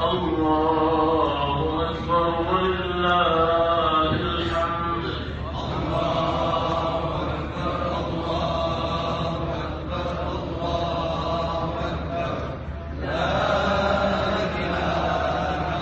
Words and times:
الله 0.00 1.90
أكبر 1.90 2.32
ولله 2.48 4.10
الحمد. 4.16 5.04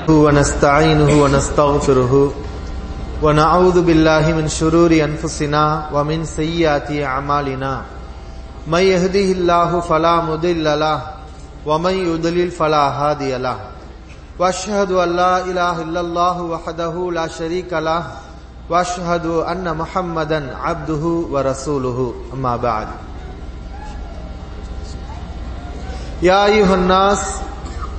ونستعينه 0.09 1.23
ونستغفره 1.23 2.32
ونعوذ 3.23 3.82
بالله 3.82 4.32
من 4.32 4.48
شرور 4.48 4.91
أنفسنا 4.91 5.95
ومن 5.95 6.25
سيئات 6.25 6.91
أعمالنا. 6.91 7.82
من 8.66 8.82
يهده 8.82 9.29
الله 9.39 9.80
فلا 9.80 10.21
مضل 10.21 10.64
له 10.64 11.00
ومن 11.66 11.95
يضلل 11.95 12.50
فلا 12.50 12.85
هادي 12.89 13.39
له. 13.39 13.78
وأشهد 14.39 14.93
أن 14.93 15.16
لا 15.16 15.41
إله 15.45 15.82
إلا 15.82 16.01
الله 16.01 16.42
وحده 16.42 17.10
لا 17.12 17.27
شريك 17.29 17.73
له 17.73 18.02
وأشهد 18.70 19.27
أن 19.27 19.77
محمدا 19.77 20.56
عبده 20.56 21.05
ورسوله. 21.30 22.15
أما 22.33 22.56
بعد. 22.56 22.88
يا 26.23 26.45
أيها 26.45 26.74
الناس 26.74 27.23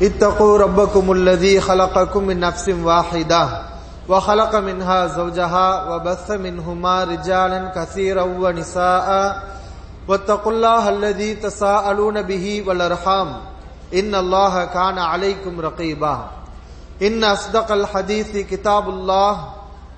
اتقوا 0.02 0.58
ربكم 0.58 1.12
الذي 1.12 1.62
خلقكم 1.62 2.24
من 2.24 2.40
نفس 2.40 2.70
واحدة 2.70 3.62
وخلق 4.10 4.56
منها 4.56 5.08
زوجها 5.08 5.90
وبث 5.90 6.32
منهما 6.32 7.04
رجالا 7.04 7.72
كثيرا 7.76 8.24
ونساء 8.24 9.10
واتقوا 10.08 10.52
الله 10.52 10.90
الذي 10.90 11.36
تساءلون 11.36 12.22
به 12.22 12.64
والأرحام. 12.68 13.34
ان 13.95 14.15
الله 14.15 14.65
كان 14.65 14.99
عليكم 14.99 15.61
رقيبا 15.61 16.15
ان 17.03 17.25
اصدق 17.25 17.73
الحديث 17.73 18.37
كتاب 18.37 18.89
الله 18.89 19.33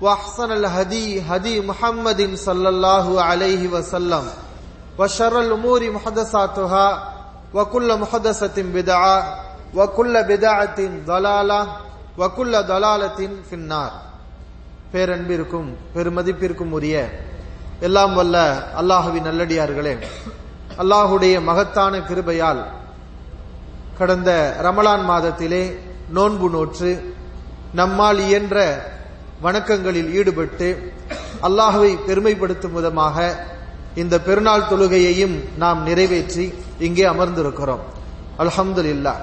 واحسن 0.01 0.51
الهدي 0.51 1.21
هدي 1.21 1.61
محمد 1.61 2.35
صلى 2.35 2.69
الله 2.69 3.21
عليه 3.21 3.67
وسلم 3.67 4.23
وشر 4.99 5.39
الامور 5.39 5.91
محدثاتها 5.91 7.13
وكل 7.53 7.89
محدثه 7.97 8.57
بدعه 8.61 9.17
وكل 9.75 10.23
بدعه 10.23 10.79
ضلاله 11.05 11.67
وكل 12.17 12.53
ضلاله 12.63 13.19
في 13.49 13.55
النار 13.55 13.91
பேரன்பிற்கும் 14.93 15.69
பெருமதிப்பிற்கும் 15.95 16.71
உரிய 16.77 16.95
எல்லாம் 17.87 18.13
வல்ல 18.19 18.37
அல்லாஹுவின் 18.79 19.25
நல்லடியார்களே 19.29 19.93
அல்லாஹுடைய 20.81 21.35
மகத்தான 21.49 21.99
கிருபையால் 22.09 22.61
கடந்த 23.98 24.30
ரமலான் 24.60 25.04
மாதத்திலே 25.10 25.62
நோன்பு 26.08 26.50
நோற்று 26.50 26.90
நம்மால் 27.72 28.18
இயன்ற 28.18 28.56
வணக்கங்களில் 29.40 30.10
ஈடுபட்டு 30.18 30.68
அல்லாஹுவை 31.42 31.92
பெருமைப்படுத்தும் 32.06 32.72
விதமாக 32.72 33.16
இந்த 33.94 34.14
பெருநாள் 34.18 34.68
தொழுகையையும் 34.70 35.36
நாம் 35.56 35.80
நிறைவேற்றி 35.82 36.44
இங்கே 36.78 37.04
அமர்ந்திருக்கிறோம். 37.04 37.82
அல்ஹம்துலில்லா 38.38 39.14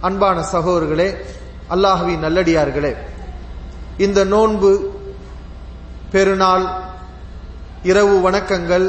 அன்பான 0.00 0.42
சகோதரர்களே 0.52 1.08
அல்லாஹுவி 1.70 2.14
நல்லடியார்களே 2.16 2.92
இந்த 3.96 4.24
நோன்பு 4.24 4.70
பெருநாள் 6.10 6.66
இரவு 7.82 8.14
வணக்கங்கள் 8.20 8.86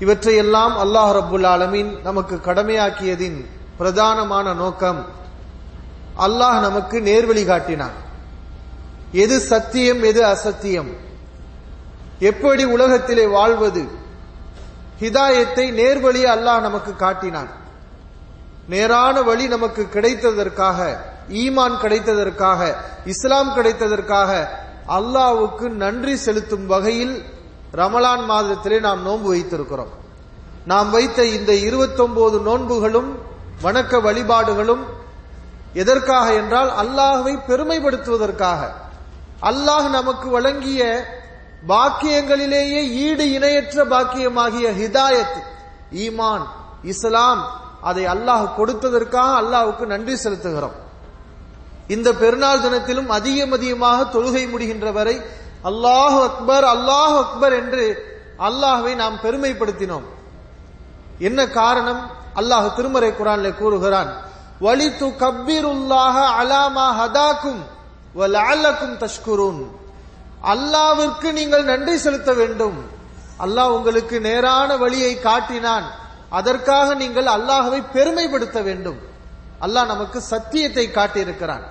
இவற்றையெல்லாம் 0.00 0.74
அல்லாஹ் 0.84 1.12
ரபுல் 1.12 1.46
ஆலமின் 1.46 1.92
நமக்கு 2.02 2.36
கடமையாக்கியதின் 2.46 3.38
பிரதானமான 3.78 4.54
நோக்கம். 4.54 5.06
அல்லாஹ் 6.18 6.60
நமக்கு 6.60 7.00
நேர்வழி 7.00 7.46
காட்டினான். 7.46 7.92
எது 9.12 9.40
சத்தியம் 9.40 10.02
எது 10.02 10.24
அசத்தியம்? 10.24 10.96
எப்படி 12.18 12.64
உலகத்திலே 12.64 13.26
வாழ்வது? 13.26 13.88
ஹிதாயத்தை 15.00 15.72
நேர்வழி 15.72 16.24
அல்லாஹ் 16.24 16.60
நமக்கு 16.60 16.96
காட்டினான். 16.96 17.48
நேரான 18.68 19.22
வழி 19.22 19.48
நமக்கு 19.48 19.88
கிடைத்ததற்காக 19.92 20.96
ஈமான் 21.28 21.76
கிடைத்ததற்காக 21.82 22.74
இஸ்லாம் 23.04 23.56
கிடைத்ததற்காக 23.56 24.48
அல்லாவுக்கு 24.88 25.68
நன்றி 25.68 26.16
செலுத்தும் 26.16 26.66
வகையில் 26.66 27.24
ரமலான் 27.72 28.24
மாதத்திலே 28.28 28.80
நாம் 28.80 29.02
நோன்பு 29.02 29.34
வைத்திருக்கிறோம். 29.34 29.92
நாம் 30.66 30.90
வைத்த 30.90 31.24
இந்த 31.24 31.54
இருபத்தொன்பது 31.54 32.40
நோன்புகளும் 32.40 33.25
வணக்க 33.62 34.00
வழிபாடுகளும் 34.00 34.84
எதற்காக 35.74 36.34
என்றால் 36.34 36.70
அல்லாஹுவை 36.82 37.34
பெருமைப்படுத்துவதற்காக. 37.48 38.60
அல்லாஹ் 39.40 39.88
நமக்கு 39.88 40.28
வழங்கிய 40.28 40.80
பாக்கியங்களிலேயே 41.68 42.80
ஈடு 43.06 43.24
இணையற்ற 43.30 43.84
பாக்கியமாகிய 43.84 44.66
ஹிதாயத் 44.80 45.38
ஈமான் 46.04 46.44
இஸ்லாம் 46.82 47.42
அதை 47.80 48.04
அல்லாஹ் 48.04 48.44
கொடுத்ததற்காக 48.58 49.30
அல்லாஹுக்கு 49.42 49.86
நன்றி 49.86 50.14
செலுத்துகிறோம். 50.14 50.76
இந்த 51.88 52.12
பெருநாள் 52.12 52.60
தினத்திலும் 52.60 53.08
அதிகம் 53.08 53.52
அதிகமாக 53.52 54.04
தொழுகை 54.04 54.44
முடிகின்ற 54.52 54.92
வரை 54.92 55.16
அல்லாஹு 55.64 56.18
அக்பர் 56.30 56.64
அல்லாஹு 56.64 57.16
அக்பர் 57.24 57.52
என்று 57.52 57.86
அல்லாஹுவை 58.38 58.94
நாம் 58.94 59.16
பெருமைப்படுத்தினோம். 59.22 60.06
என்ன 61.18 61.48
காரணம்? 61.48 62.00
அல்லாஹ் 62.40 62.74
திருமறை 62.76 63.10
குரான்ல 63.20 63.48
கூறுகிறான் 63.60 64.10
வலி 64.60 64.88
து 65.00 65.08
கப்பீருல்லாக 65.22 66.16
அலாமா 66.40 66.86
ஹதாக்கும் 67.00 67.60
வலஅல்லக்கும் 68.18 68.96
தஷ்குரூன். 69.02 69.60
அல்லாவிற்கு 70.52 71.28
நீங்கள் 71.38 71.64
நன்றி 71.64 71.96
செலுத்த 72.04 72.30
வேண்டும். 72.32 72.78
அல்லாஹ் 73.44 73.74
உங்களுக்கு 73.76 74.16
நேரான 74.20 74.76
வழியை 74.76 75.12
காட்டினான். 75.20 75.86
அதற்காக 76.38 76.94
நீங்கள் 76.94 77.28
அல்லாஹவை 77.36 77.80
பெருமைப்படுத்த 77.94 78.58
வேண்டும். 78.68 78.98
அல்லாஹ் 79.64 79.90
நமக்கு 79.92 80.18
சத்தியத்தை 80.32 80.86
காட்டியிருக்கிறான். 80.90 81.64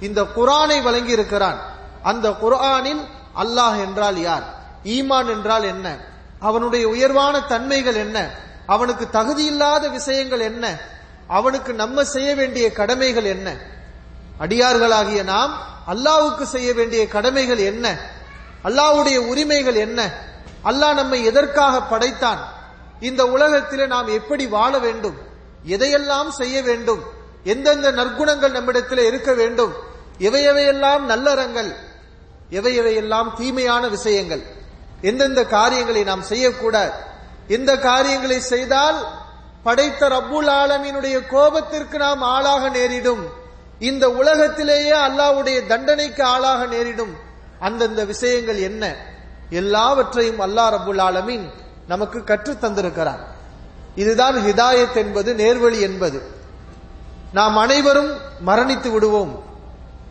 இந்த 0.00 0.20
குரானை 0.36 0.78
வழங்கி 0.82 1.12
இருக்கிறான் 1.18 1.58
அந்த 2.02 2.26
குரானில் 2.42 3.02
அல்லாஹ் 3.42 3.76
என்றால் 3.86 4.18
யார்? 4.28 4.44
ஈமான் 4.96 5.28
என்றால் 5.34 5.64
என்ன? 5.64 5.86
அவனுடைய 6.40 6.84
உயர்வான 6.88 7.34
தன்மைகள் 7.52 7.98
என்ன? 8.04 8.18
அவனுக்கு 8.68 9.04
தகுதியில்லாத 9.12 9.90
விஷயங்கள் 9.90 10.40
என்ன? 10.40 10.78
அவனுக்கு 11.26 11.74
நம்ம 11.74 12.04
செய்ய 12.04 12.34
வேண்டிய 12.34 12.72
கடமைகள் 12.72 13.24
என்ன? 13.24 13.56
அடியார்களாகிய 14.40 15.24
நாம் 15.24 15.52
அல்லாவுக்கு 15.86 16.42
செய்ய 16.42 16.74
வேண்டிய 16.74 17.08
கடமைகள் 17.08 17.58
என்ன? 17.58 17.98
அல்லாவுடைய 18.64 19.16
உரிமைகள் 19.16 19.74
என்ன? 19.74 20.00
அல்லாஹ் 20.64 20.94
நம்மை 20.94 21.24
எதற்காக 21.24 21.82
படைத்தான்? 21.82 22.40
இந்த 23.00 23.26
உலகத்திலே 23.26 23.86
நாம் 23.86 24.06
எப்படி 24.06 24.46
வாழ 24.46 24.78
வேண்டும்? 24.78 25.16
எதையெல்லாம் 25.66 26.28
செய்ய 26.28 26.62
வேண்டும்? 26.62 27.02
எந்தெந்த 27.44 27.92
நற்குணங்கள் 27.92 28.50
நம்மிடத்தில் 28.50 28.98
இருக்க 28.98 29.32
வேண்டும்? 29.32 29.72
எவையவையெல்லாம் 30.18 31.00
நல்லறங்கள்? 31.00 31.70
எவையவையெல்லாம் 32.50 33.34
தீமையான 33.36 33.88
விஷயங்கள்? 33.88 34.42
எந்தெந்த 35.00 35.44
காரியங்களை 35.44 36.02
நாம் 36.04 36.22
செய்யக்கூடாது? 36.22 36.92
இந்த 37.48 37.78
காரியங்களை 37.78 38.40
செய்தால் 38.40 39.06
படைத்த 39.62 40.08
ரப்புல் 40.08 40.48
ஆலமீனுடைய 40.48 41.26
கோபத்திற்கு 41.26 41.96
நாம் 41.96 42.22
ஆளாக 42.22 42.68
நேரிடும். 42.68 43.26
இந்த 43.78 44.10
உலகத்திலேயே 44.10 44.92
அல்லாவுடைய 44.92 45.66
தண்டனைக்கு 45.66 46.24
ஆளாக 46.24 46.66
நேரிடும். 46.66 47.16
அந்தந்த 47.58 48.04
விஷயங்கள் 48.04 48.58
என்ன? 48.58 48.96
எல்லாவற்றையும் 49.50 50.40
அல்லாஹ் 50.40 50.70
ரபுல் 50.70 51.00
ஆலமீன் 51.00 51.50
நமக்கு 51.88 52.24
கற்று 52.24 52.52
தந்திருக்கிறார் 52.52 53.18
இதுதான் 53.94 54.36
ஹிதாயத் 54.36 54.94
என்பது 54.94 55.34
நேர்வழி 55.34 55.80
என்பது. 55.80 56.22
நாம் 57.32 57.56
அனைவரும் 57.56 58.16
மரணித்து 58.46 58.90
விடுவோம். 58.90 59.42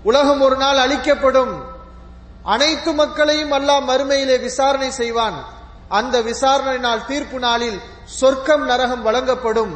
உலகம் 0.04 0.42
ஒரு 0.42 0.56
நாள் 0.56 0.78
அழிக்கப்படும். 0.78 1.64
அனைத்து 2.44 2.94
மக்களையும் 2.94 3.52
அல்லாஹ் 3.52 3.84
மறுமையிலே 3.88 4.40
விசாரணை 4.40 4.92
செய்வான். 4.92 5.57
அந்த 5.90 6.22
விசாரணை 6.22 6.78
நாள் 6.78 7.06
தீர்ப்பு 7.06 7.40
நாளில் 7.40 7.80
சொர்க்கம் 8.06 8.66
நரகம் 8.66 9.02
வழங்கப்படும். 9.02 9.74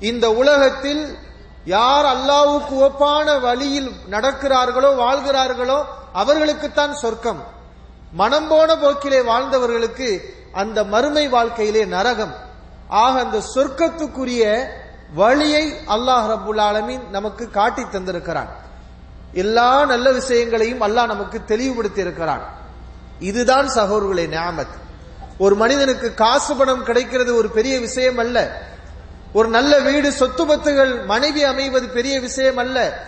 இந்த 0.00 0.30
உலகத்தில் 0.30 1.18
யார் 1.64 2.04
அல்லாவுக்கு 2.04 2.74
ஒப்பான 2.86 3.40
வழியில் 3.40 3.90
நடக்கிறார்களோ 4.10 4.90
வாழ்கிறார்களோ 5.02 5.78
அவர்களுக்குத்தான் 6.12 6.94
சொர்க்கம். 6.94 7.40
மனம் 8.12 8.48
போன 8.48 8.76
போக்கிலே 8.76 9.20
வாழ்ந்தவர்களுக்கு 9.20 10.08
அந்த 10.52 10.84
மறுமை 10.84 11.28
வாழ்க்கையிலே 11.28 11.84
நரகம். 11.84 12.34
ஆக 12.88 13.20
அந்த 13.20 13.42
சொர்க்கத்துக்குரிய 13.54 14.68
வழியை 15.14 15.64
அல்லாஹ் 15.86 16.26
ரபுல் 16.34 16.60
ஆலமீன் 16.60 17.04
நமக்கு 17.10 17.50
காட்டி 17.50 17.82
தந்திருக்கிறான். 17.82 18.50
எல்லா 19.32 19.84
நல்ல 19.84 20.12
விஷயங்களையும் 20.12 20.80
அல்லாஹ் 20.80 21.12
நமக்கு 21.14 21.44
தெளிவுபடுத்தி 21.44 22.00
இருக்கிறான் 22.00 22.44
இதுதான் 23.18 23.66
சகோர்களே 23.66 24.28
ஞாபகம் 24.28 24.88
ஒரு 25.40 25.54
மனிதனுக்கு 25.54 26.14
காசு 26.14 26.56
பணம் 26.56 26.84
கிடைக்கிறது 26.84 27.34
ஒரு 27.34 27.48
பெரிய 27.48 27.78
விஷயம் 27.78 28.16
அல்ல. 28.16 28.62
ஒரு 29.32 29.48
நல்ல 29.48 29.78
வீடு 29.78 30.12
சொத்து 30.12 30.46
பத்துகள் 30.46 31.04
மனைவி 31.04 31.44
அமைவது 31.44 31.88
பெரிய 31.88 32.20
விஷயம் 32.20 32.56
அல்ல. 32.56 33.06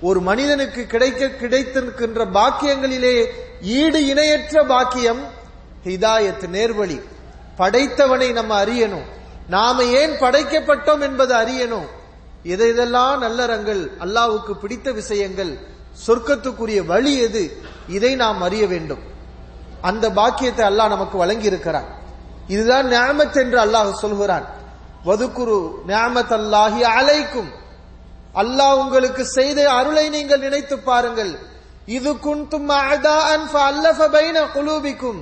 ஒரு 0.00 0.20
மனிதனுக்கு 0.20 0.86
கிடைக்க 0.86 1.26
கிடைத்திருக்கின்ற 1.26 2.24
பாக்கியங்களிலே 2.24 3.26
ஈடு 3.62 4.06
இணையற்ற 4.06 4.64
பாக்கியம் 4.64 5.24
ஹிதாயத் 5.84 6.48
நேர்வழி. 6.48 7.02
படைத்தவனை 7.58 8.32
நம்ம 8.32 8.64
அறியணும். 8.64 9.04
நாம 9.48 9.84
ஏன் 9.84 10.10
படைக்கப்பட்டோம் 10.10 11.00
என்பது 11.00 11.34
அறியணும். 11.34 11.86
எதை 12.42 12.68
இதெல்லாம் 12.68 13.22
நல்லறங்கள் 13.22 13.90
அல்லாவுக்கு 14.00 14.52
பிடித்த 14.60 14.92
விஷயங்கள் 14.92 15.58
சொர்க்கத்துக்குரிய 16.06 16.86
வழி 16.86 17.18
எது 17.18 17.56
இதை 17.88 18.14
நாம் 18.14 18.42
அறிய 18.42 18.66
வேண்டும். 18.66 19.16
அந்த 19.80 20.10
பாக்கியத்தை 20.10 20.66
அல்லாஹ் 20.66 20.88
நமக்கு 20.88 21.18
வழங்கி 21.18 21.44
இருக்கிறான் 21.44 21.96
இதுதான் 22.48 22.86
நியாமத் 22.86 23.36
என்று 23.36 23.58
அல்லாஹ் 23.64 23.92
சொல்கிறான். 23.92 24.46
வதுக்குரு 25.04 25.70
நியாமத் 25.86 26.32
அல்லாஹி 26.32 26.80
அலைக்கும். 26.82 27.50
அல்லாஹ் 28.34 28.74
உங்களுக்கு 28.74 29.24
செய்த 29.24 29.70
அருளை 29.70 30.08
நீங்கள் 30.08 30.40
நினைத்து 30.40 30.78
பாருங்கள். 30.78 31.38
இது 31.86 32.12
குன்தும் 32.12 32.70
குலூபிக்கும். 34.54 35.20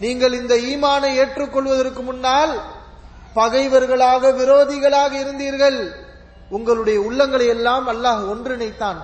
நீங்கள் 0.00 0.32
இந்த 0.32 0.54
ஈமானை 0.54 1.14
ஏற்றுக்கொள்வதற்கு 1.14 2.02
முன்னால் 2.02 2.60
பகைவர்களாக 3.34 4.30
விரோதிகளாக 4.30 5.12
இருந்தீர்கள். 5.12 5.94
உங்களுடைய 6.50 7.00
உள்ளங்களை 7.00 7.48
எல்லாம் 7.48 7.88
அல்லாஹ் 7.88 8.22
ஒன்றிணைத்தான். 8.32 8.96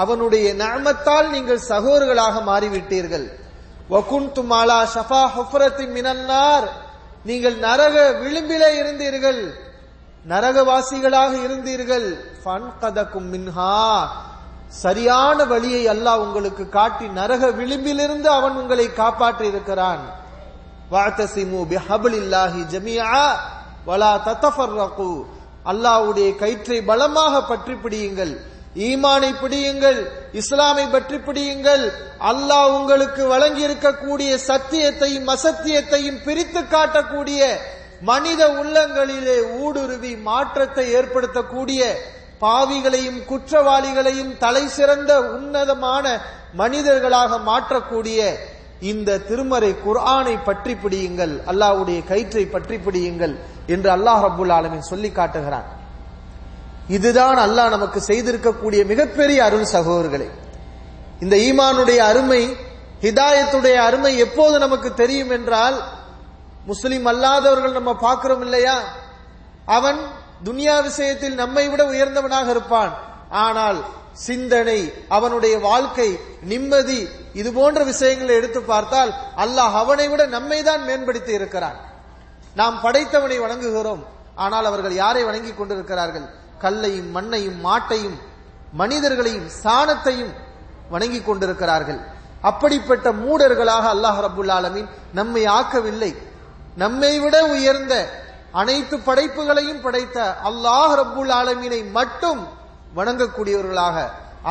அவனுடைய 0.00 0.54
நிஅமத்தால் 0.54 1.28
நீங்கள் 1.30 1.66
சகோதரர்களாக 1.70 2.36
மாறிவிட்டீர்கள். 2.50 3.26
வகுந்துமாலா 3.92 4.78
ஷஃபா 4.94 5.22
ஹுஃபரத்தி 5.36 5.84
மினன்னார். 5.96 6.66
நீங்கள் 7.28 7.56
நரக 7.66 7.96
விளிம்பிலே 8.22 8.70
இருந்தீர்கள். 8.80 9.42
நரகவாசிகளாக 10.32 11.32
இருந்தீர்கள். 11.46 12.06
ஃபன் 12.42 12.70
கதக்கும் 12.80 13.28
மின்ஹா. 13.32 13.78
சரியான 14.82 15.44
வழியை 15.44 15.82
அல்லாஹ் 15.94 16.22
உங்களுக்கு 16.26 16.64
காட்டி 16.68 17.06
நரக 17.20 17.42
விளிம்பிலிருந்து 17.58 18.28
அவன் 18.38 18.54
உங்களை 18.60 18.86
காப்பாற்றி 19.00 19.46
இருக்கிறான் 19.52 20.02
வாத்தசிமு 20.92 21.60
பிஹபிலில்லாஹி 21.72 22.60
ஜமியா 22.72 23.20
வலா 23.88 24.12
தத்தஃபர்ரகு. 24.28 25.12
அல்லாஹ்வுடைய 25.72 26.28
கயிற்றை 26.42 26.78
பலமாக 26.90 27.34
பற்றி 27.50 27.74
பிடியுங்கள். 27.84 28.34
ஈமானை 28.76 29.30
பிடியுங்கள் 29.40 29.98
இஸ்லாமை 30.40 30.84
பற்றி 30.92 31.16
பிடியுங்கள். 31.26 31.84
அல்லாஹ் 32.30 32.70
உங்களுக்கு 32.76 33.22
வழங்கி 33.32 33.62
இருக்கக்கூடிய 33.66 34.30
சத்தியத்தையும் 34.48 35.28
அசத்தியத்தையும் 35.34 36.22
பிரித்து 36.26 36.60
காட்டக்கூடிய 36.74 37.40
மனித 38.10 38.42
உள்ளங்களிலே 38.60 39.36
ஊடுருவி 39.64 40.12
மாற்றத்தை 40.28 40.86
ஏற்படுத்தக்கூடிய 40.98 41.82
பாவிகளையும் 42.44 43.20
குற்றவாளிகளையும் 43.30 44.32
தலை 44.44 44.64
சிறந்த 44.76 45.12
உன்னதமான 45.36 46.06
மனிதர்களாக 46.60 47.38
மாற்றக்கூடிய 47.50 48.20
இந்த 48.92 49.20
திருமறை 49.28 49.72
குர்ஆனை 49.84 50.36
பற்றி 50.48 50.74
பிடியுங்கள் 50.84 51.34
அல்லாஹ்வுடைய 51.50 52.00
கயிற்றை 52.10 52.46
பற்றி 52.46 52.78
பிடியுங்கள் 52.86 53.34
என்று 53.74 53.90
அல்லாஹ் 53.96 54.24
ரப்புல் 54.26 54.54
ஆலமின் 54.56 54.90
சொல்லி 54.90 55.10
காட்டுகிறான். 55.20 55.68
இதுதான் 56.88 57.38
அல்லாஹ் 57.46 57.74
நமக்கு 57.76 58.00
செய்திருக்கக்கூடிய 58.10 58.80
மிகப்பெரிய 58.92 59.38
அருள் 59.44 59.72
சகோதரர்களே. 59.74 60.28
இந்த 61.20 61.36
ஈமானுடைய 61.36 61.98
அருமை 62.10 62.42
ஹிதாயத்துடைய 63.04 63.76
அருமை 63.88 64.12
எப்போது 64.18 64.58
நமக்கு 64.58 64.94
தெரியும் 64.94 65.30
என்றால் 65.30 65.76
முஸ்லிம் 66.66 67.06
அல்லாதவர்கள் 67.12 67.78
நம்ம 67.78 67.92
பார்க்கிறோம் 68.06 68.42
இல்லையா? 68.46 68.76
அவன் 69.76 70.00
துனியா 70.46 70.76
விஷயத்தில் 70.88 71.34
நம்மை 71.34 71.64
விட 71.68 71.82
உயர்ந்தவனாக 71.92 72.48
இருப்பான். 72.50 72.92
ஆனால் 73.30 73.78
சிந்தனை 74.26 74.80
அவனுடைய 75.16 75.54
வாழ்க்கை 75.58 76.08
நிம்மதி 76.50 77.00
இது 77.40 77.52
போன்ற 77.52 77.84
விஷயங்களை 77.84 78.34
எடுத்து 78.36 78.60
பார்த்தால் 78.62 79.12
அல்லாஹ் 79.44 79.74
அவனை 79.82 80.08
விட 80.08 80.22
நம்மை 80.26 80.62
தான் 80.62 80.82
மேம்படுத்தி 80.88 81.32
இருக்கிறான். 81.38 81.78
நாம் 82.54 82.76
படைத்தவனை 82.84 83.38
வணங்குகிறோம். 83.44 84.02
ஆனால் 84.34 84.64
அவர்கள் 84.64 84.94
யாரை 85.02 85.24
வணங்கிக் 85.24 85.58
கொண்டிருக்கிறார்கள்? 85.58 86.26
கல்லையும் 86.62 87.10
மண்ணையும் 87.16 87.58
மாட்டையும் 87.66 88.16
மனிதர்களையும் 88.80 89.48
சாணத்தையும் 89.62 90.32
வணங்கிக் 90.92 91.26
கொண்டிருக்கிறார்கள். 91.26 92.00
அப்படிப்பட்ட 92.50 93.06
மூடர்களாக 93.24 93.84
அல்லாஹ் 93.94 94.18
ரபுல் 94.26 94.52
ஆலமீன் 94.58 94.88
நம்மை 95.18 95.42
ஆக்கவில்லை. 95.58 96.12
நம்மை 96.82 97.12
விட 97.24 97.36
உயர்ந்த 97.54 97.94
அனைத்து 98.60 98.96
படைப்புகளையும் 99.08 99.82
படைத்த 99.84 100.18
அல்லாஹ் 100.48 100.94
ரபுல் 101.00 101.32
ஆலமீனை 101.40 101.80
மட்டும் 101.98 102.40
வணங்கக்கூடியவர்களாக 102.98 103.96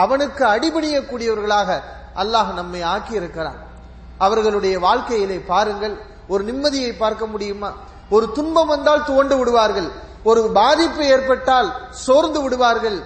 அவனுக்கு 0.04 0.44
அடிபணியக்கூடியவர்களாக 0.54 1.70
அல்லாஹ் 2.22 2.50
நம்மை 2.60 2.82
ஆக்கி 2.94 3.14
இருக்கிறான் 3.20 3.60
அவர்களுடைய 4.26 4.76
வாழ்க்கையிலே 4.88 5.38
பாருங்கள் 5.52 5.96
ஒரு 6.34 6.42
நிம்மதியை 6.50 6.92
பார்க்க 6.98 7.24
முடியுமா? 7.34 7.70
ஒரு 8.16 8.26
துன்பம் 8.38 8.72
வந்தால் 8.74 9.06
துவண்டு 9.10 9.36
விடுவார்கள். 9.40 9.90
ஒரு 10.30 10.42
பாதிப்பு 10.60 11.04
ஏற்பட்டால் 11.14 11.70
சோர்ந்து 12.06 12.40
விடுவார்கள். 12.46 13.00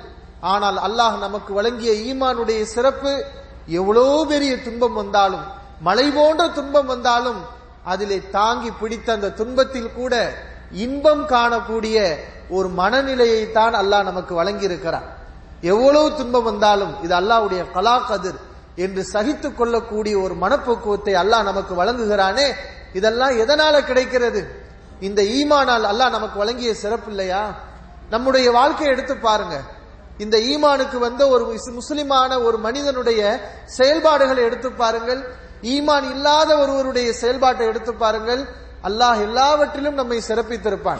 ஆனால் 0.54 0.78
அல்லாஹ் 0.88 1.18
நமக்கு 1.25 1.52
வழங்கிய 1.57 1.92
ஈமானுடைய 2.10 2.62
சிறப்பு 2.75 3.12
எவ்வளோ 3.80 4.07
பெரிய 4.31 4.54
துன்பம் 4.66 4.98
வந்தாலும் 5.02 5.46
மலை 5.88 6.07
போன்ற 6.18 6.42
துன்பம் 6.57 6.90
வந்தாலும் 6.94 7.40
அதிலே 7.92 8.18
தாங்கி 8.36 8.69
பிடித்த 8.81 9.07
அந்த 9.18 9.34
துன்பத்தில் 9.40 9.96
கூட 10.00 10.13
இன்பம் 10.86 11.24
காணக்கூடிய 11.34 11.98
ஒரு 12.57 12.68
மனநிலையை 12.80 13.42
தான் 13.57 13.75
அல்லாஹ் 13.81 14.07
நமக்கு 14.10 14.34
வழங்கியிருக்கிறான். 14.40 15.07
எவ்வளவு 15.72 16.07
துன்பம் 16.19 16.48
வந்தாலும் 16.50 16.94
இது 17.06 17.13
அல்லாஹ்வுடைய 17.22 17.62
கலா 17.75 17.96
கதிர் 18.10 18.40
என்று 18.84 19.02
சகித்துக் 19.13 19.57
கொள்ளக்கூடிய 19.60 20.16
ஒரு 20.25 20.36
மனப்போக்குவத்தை 20.44 21.13
அல்லாஹ் 21.24 21.48
நமக்கு 21.50 21.74
வழங்குகிறானே 21.81 22.48
இதெல்லாம் 23.00 23.34
எதனால 23.44 23.75
கிடைக்கிறது? 23.90 24.42
இந்த 25.00 25.21
ஈமானால் 25.21 25.83
அல்லாஹ் 25.83 26.09
நமக்கு 26.09 26.38
வழங்கிய 26.38 26.74
சிறப்பு 26.74 27.09
இல்லையா? 27.09 27.56
நம்முடைய 28.09 28.51
வாழ்க்கையை 28.51 28.95
எடுத்து 28.95 29.18
பாருங்க. 29.18 29.62
இந்த 30.18 30.38
ஈமானுக்கு 30.38 30.97
வந்த 30.97 31.27
ஒரு 31.27 31.59
முஸ்லிமான 31.65 32.44
ஒரு 32.44 32.57
மனிதனுடைய 32.57 33.50
செயல்பாடுகளை 33.65 34.44
எடுத்து 34.44 34.71
பாருங்கள். 34.71 35.36
ஈமான் 35.62 36.09
இல்லாத 36.09 36.57
ஒருவருடைய 36.57 37.13
செயல்பாட்டை 37.13 37.68
எடுத்து 37.68 37.94
பாருங்கள். 37.94 38.47
அல்லாஹ் 38.83 39.21
எல்லாவற்றிலும் 39.21 39.94
நம்மை 39.94 40.21
சிறப்பித்திருப்பான். 40.27 41.00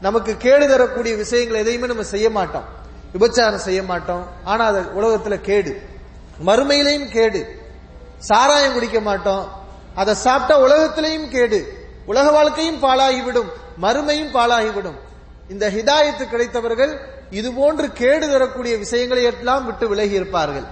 நமக்கு 0.00 0.36
கேடு 0.36 0.68
தரக்கூடிய 0.68 1.16
விஷயங்கள் 1.16 1.60
எதையுமே 1.60 1.86
நம்ம 1.86 2.02
செய்ய 2.02 2.30
மாட்டோம். 2.30 2.64
விபச்சாரம் 3.12 3.58
செய்ய 3.58 3.82
மாட்டோம். 3.82 4.26
ஆனா 4.44 4.64
அது 4.64 4.80
உலகத்துல 4.80 5.40
கேடு. 5.40 5.82
மறுமையிலையும் 6.46 7.10
கேடு. 7.10 7.60
சாராயம் 8.18 8.72
குடிக்க 8.72 9.00
மாட்டோம். 9.00 9.48
அதை 9.94 10.14
சாப்பிட்டா 10.14 10.62
உலகத்திலையும் 10.62 11.28
கேடு. 11.28 11.77
உலக 12.10 12.26
வாழ்க்கையும் 12.30 12.82
பாழாகிவிடும் 12.82 13.50
மறுமையும் 13.84 14.32
பாழாகிவிடும். 14.36 14.98
இந்த 15.52 15.64
ஹிதாயத்து 15.76 16.24
கிடைத்தவர்கள் 16.32 16.92
இதுபோன்று 17.38 17.86
கேடு 18.00 18.26
தரக்கூடிய 18.32 18.74
விஷயங்களை 18.84 19.22
எல்லாம் 19.30 19.64
விட்டு 19.66 19.88
விலகி 19.88 20.14
இருப்பார்கள். 20.20 20.66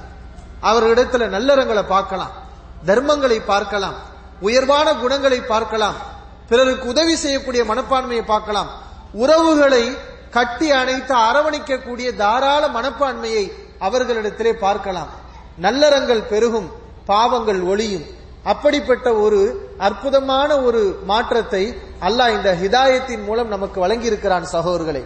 அவர்களிடத்துல 0.63 1.25
நல்லறங்களை 1.37 1.85
பார்க்கலாம் 1.95 2.35
தர்மங்களை 2.87 3.39
பார்க்கலாம் 3.53 3.97
உயர்வான 4.41 4.89
குணங்களை 5.03 5.41
பார்க்கலாம் 5.41 5.97
பிறருக்கு 6.49 6.87
உதவி 6.89 7.15
செய்யக்கூடிய 7.17 7.63
மனப்பான்மையை 7.65 8.25
பார்க்கலாம். 8.33 8.71
உறவுகளை 9.13 9.85
கட்டி 10.31 10.69
அணைத்து 10.71 11.15
அரவணைக்கக்கூடிய 11.29 12.09
தாராள 12.23 12.63
மனப்பான்மையை 12.77 13.45
அவர்களிடத்திலே 13.87 14.53
பார்க்கலாம். 14.65 15.11
நல்லறங்கள் 15.65 16.29
பெருகும் 16.33 16.69
பாவங்கள் 17.07 17.61
ஒளியும். 17.73 18.07
அப்படிப்பட்ட 18.53 19.09
ஒரு 19.25 19.41
அற்புதமான 19.79 20.61
ஒரு 20.61 20.99
மாற்றத்தை 21.05 21.77
அல்லாஹ் 22.01 22.31
இந்த 22.31 22.55
ஹிதாயத்தின் 22.55 23.25
மூலம் 23.25 23.49
நமக்கு 23.49 23.87
வழங்கியிருக்கிறான் 23.87 24.47
சகோதரர்களை. 24.53 25.05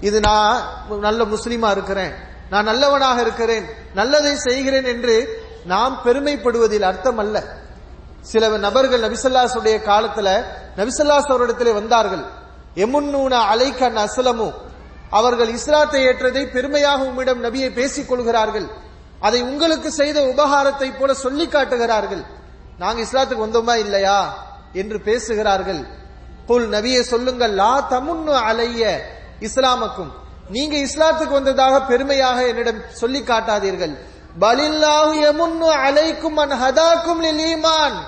இது 0.00 0.20
நான் 0.20 0.62
நல்ல 1.00 1.24
முஸ்லீமா 1.24 1.70
இருக்கிறேன். 1.70 2.12
நான் 2.50 2.64
நல்லவனாக 2.64 3.20
இருக்கிறேன். 3.20 3.66
நல்லதை 3.94 4.36
செய்கிறேன் 4.36 4.84
என்று 4.84 5.44
நாம் 5.64 6.00
பெருமைப்படுவதில் 6.04 6.82
அர்த்தம் 6.82 7.18
அல்ல 7.18 7.42
சில 8.20 8.48
நபர்கள் 8.48 9.00
நபிசல்லாசுடைய 9.00 9.76
காலத்துல 9.90 10.44
நபிசல்லாஸ் 10.76 11.30
அவரிடத்திலே 11.32 11.72
வந்தார்கள். 11.72 12.24
எமுன்னூன 12.74 13.32
அலைக்கன் 13.52 13.96
அசலமு 13.96 14.52
அவர்கள் 15.10 15.48
இஸ்லாத்தை 15.48 16.04
ஏற்றதை 16.06 16.52
பெருமையாக 16.52 17.02
உம்மிடம் 17.02 17.44
நபியை 17.44 17.74
பேசிக் 17.74 18.08
கொள்கிறார்கள். 18.08 18.66
அதை 19.20 19.42
உங்களுக்கு 19.42 19.92
செய்த 19.92 20.22
உபகாரத்தை 20.22 20.98
போல 20.98 21.14
சொல்லி 21.14 21.48
காட்டுகிறார்கள். 21.48 22.24
நாங்கள் 22.80 23.04
இஸ்லாத்துக்கு 23.04 23.44
வந்தோமா 23.46 23.74
இல்லையா 23.76 24.18
என்று 24.72 24.98
பேசுகிறார்கள். 25.00 25.82
புல் 26.46 26.68
நபியை 26.68 27.00
சொல்லுங்கள் 27.00 27.54
லா 27.54 27.72
தமுன்னு 27.90 28.32
அலைய 28.50 28.82
இஸ்லாமுக்கும். 29.40 30.12
நீங்க 30.48 30.76
இஸ்லாத்துக்கு 30.76 31.36
வந்ததாக 31.38 31.82
பெருமையாக 31.82 32.46
என்னிடம் 32.46 32.80
சொல்லி 32.92 33.20
காட்டாதீர்கள். 33.22 33.94
பலில்லாஹு 34.40 35.14
யமுன்னு 35.26 35.68
அலைக்கும் 35.86 36.38
அன் 36.44 36.56
ஹதாக்கும் 36.62 37.20
லில் 37.26 37.42
ஈமான். 37.50 37.98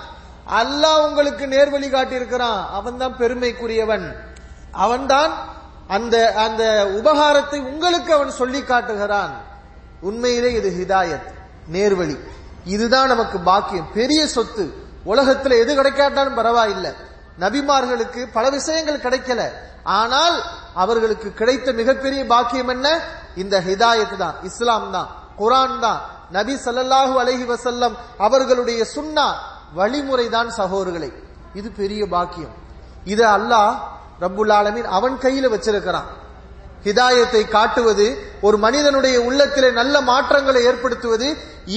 அல்லாஹ் 0.59 1.05
உங்களுக்கு 1.07 1.47
நேர்வழி 1.47 1.89
காட்டியிருக்கிறான். 1.89 2.61
அவன் 2.71 2.97
தான் 2.97 3.17
பெருமைக்குரியவன். 3.17 4.05
அவன்தான் 4.71 5.33
அந்த 5.87 6.15
அந்த 6.45 6.63
உபகாரத்தை 6.99 7.59
உங்களுக்கு 7.71 8.13
அவன் 8.13 8.31
சொல்லி 8.31 8.61
காட்டுகிறான். 8.61 9.33
உண்மையிலே 10.01 10.51
இது 10.53 10.69
ஹிதாயத் 10.79 11.29
நேர்வழி. 11.71 12.17
இதுதான் 12.65 13.07
நமக்கு 13.07 13.39
பாக்கியம். 13.39 13.91
பெரிய 13.93 14.27
சொத்து. 14.27 14.73
உலகத்துல 15.05 15.59
எது 15.59 15.75
கிடைக்காட்டாலும் 15.75 16.33
பரவாயில்லை. 16.33 16.91
நபிமார்களுக்கு 17.39 18.27
பல 18.33 18.49
விஷயங்கள் 18.49 18.99
கிடைக்கல. 18.99 19.49
ஆனால் 19.83 20.41
அவர்களுக்கு 20.73 21.33
கிடைத்த 21.33 21.71
மிகப்பெரிய 21.71 22.25
பாக்கியம் 22.25 22.67
என்ன? 22.67 22.99
இந்த 23.35 23.61
ஹிதாயத் 23.61 24.17
தான். 24.17 24.35
இஸ்லாம் 24.43 24.91
தான். 24.91 25.09
குரான் 25.37 25.79
தான். 25.79 26.01
நபி 26.31 26.55
ஸல்லல்லாஹு 26.55 27.19
அலஹி 27.19 27.45
வசல்லம் 27.45 27.95
அவர்களுடைய 28.17 28.85
சுன்னா 28.95 29.33
வழிமுறை 29.73 30.29
தான் 30.29 30.49
சகோதரர்களை. 30.49 31.13
இது 31.53 31.71
பெரிய 31.71 32.07
பாக்கியம். 32.07 32.53
இது 33.03 33.25
அல்லாஹ் 33.25 33.75
ரபுல் 34.19 34.53
ஆலமீன் 34.53 34.83
அவன் 34.83 35.17
கையில 35.17 35.49
வச்சிருக்கிறான். 35.49 36.21
ஹிதாயத்தை 36.85 37.41
காட்டுவது 37.47 38.05
ஒரு 38.41 38.57
மனிதனுடைய 38.65 39.21
உள்ளத்திலே 39.27 39.69
நல்ல 39.71 39.95
மாற்றங்களை 40.01 40.61
ஏற்படுத்துவது 40.69 41.27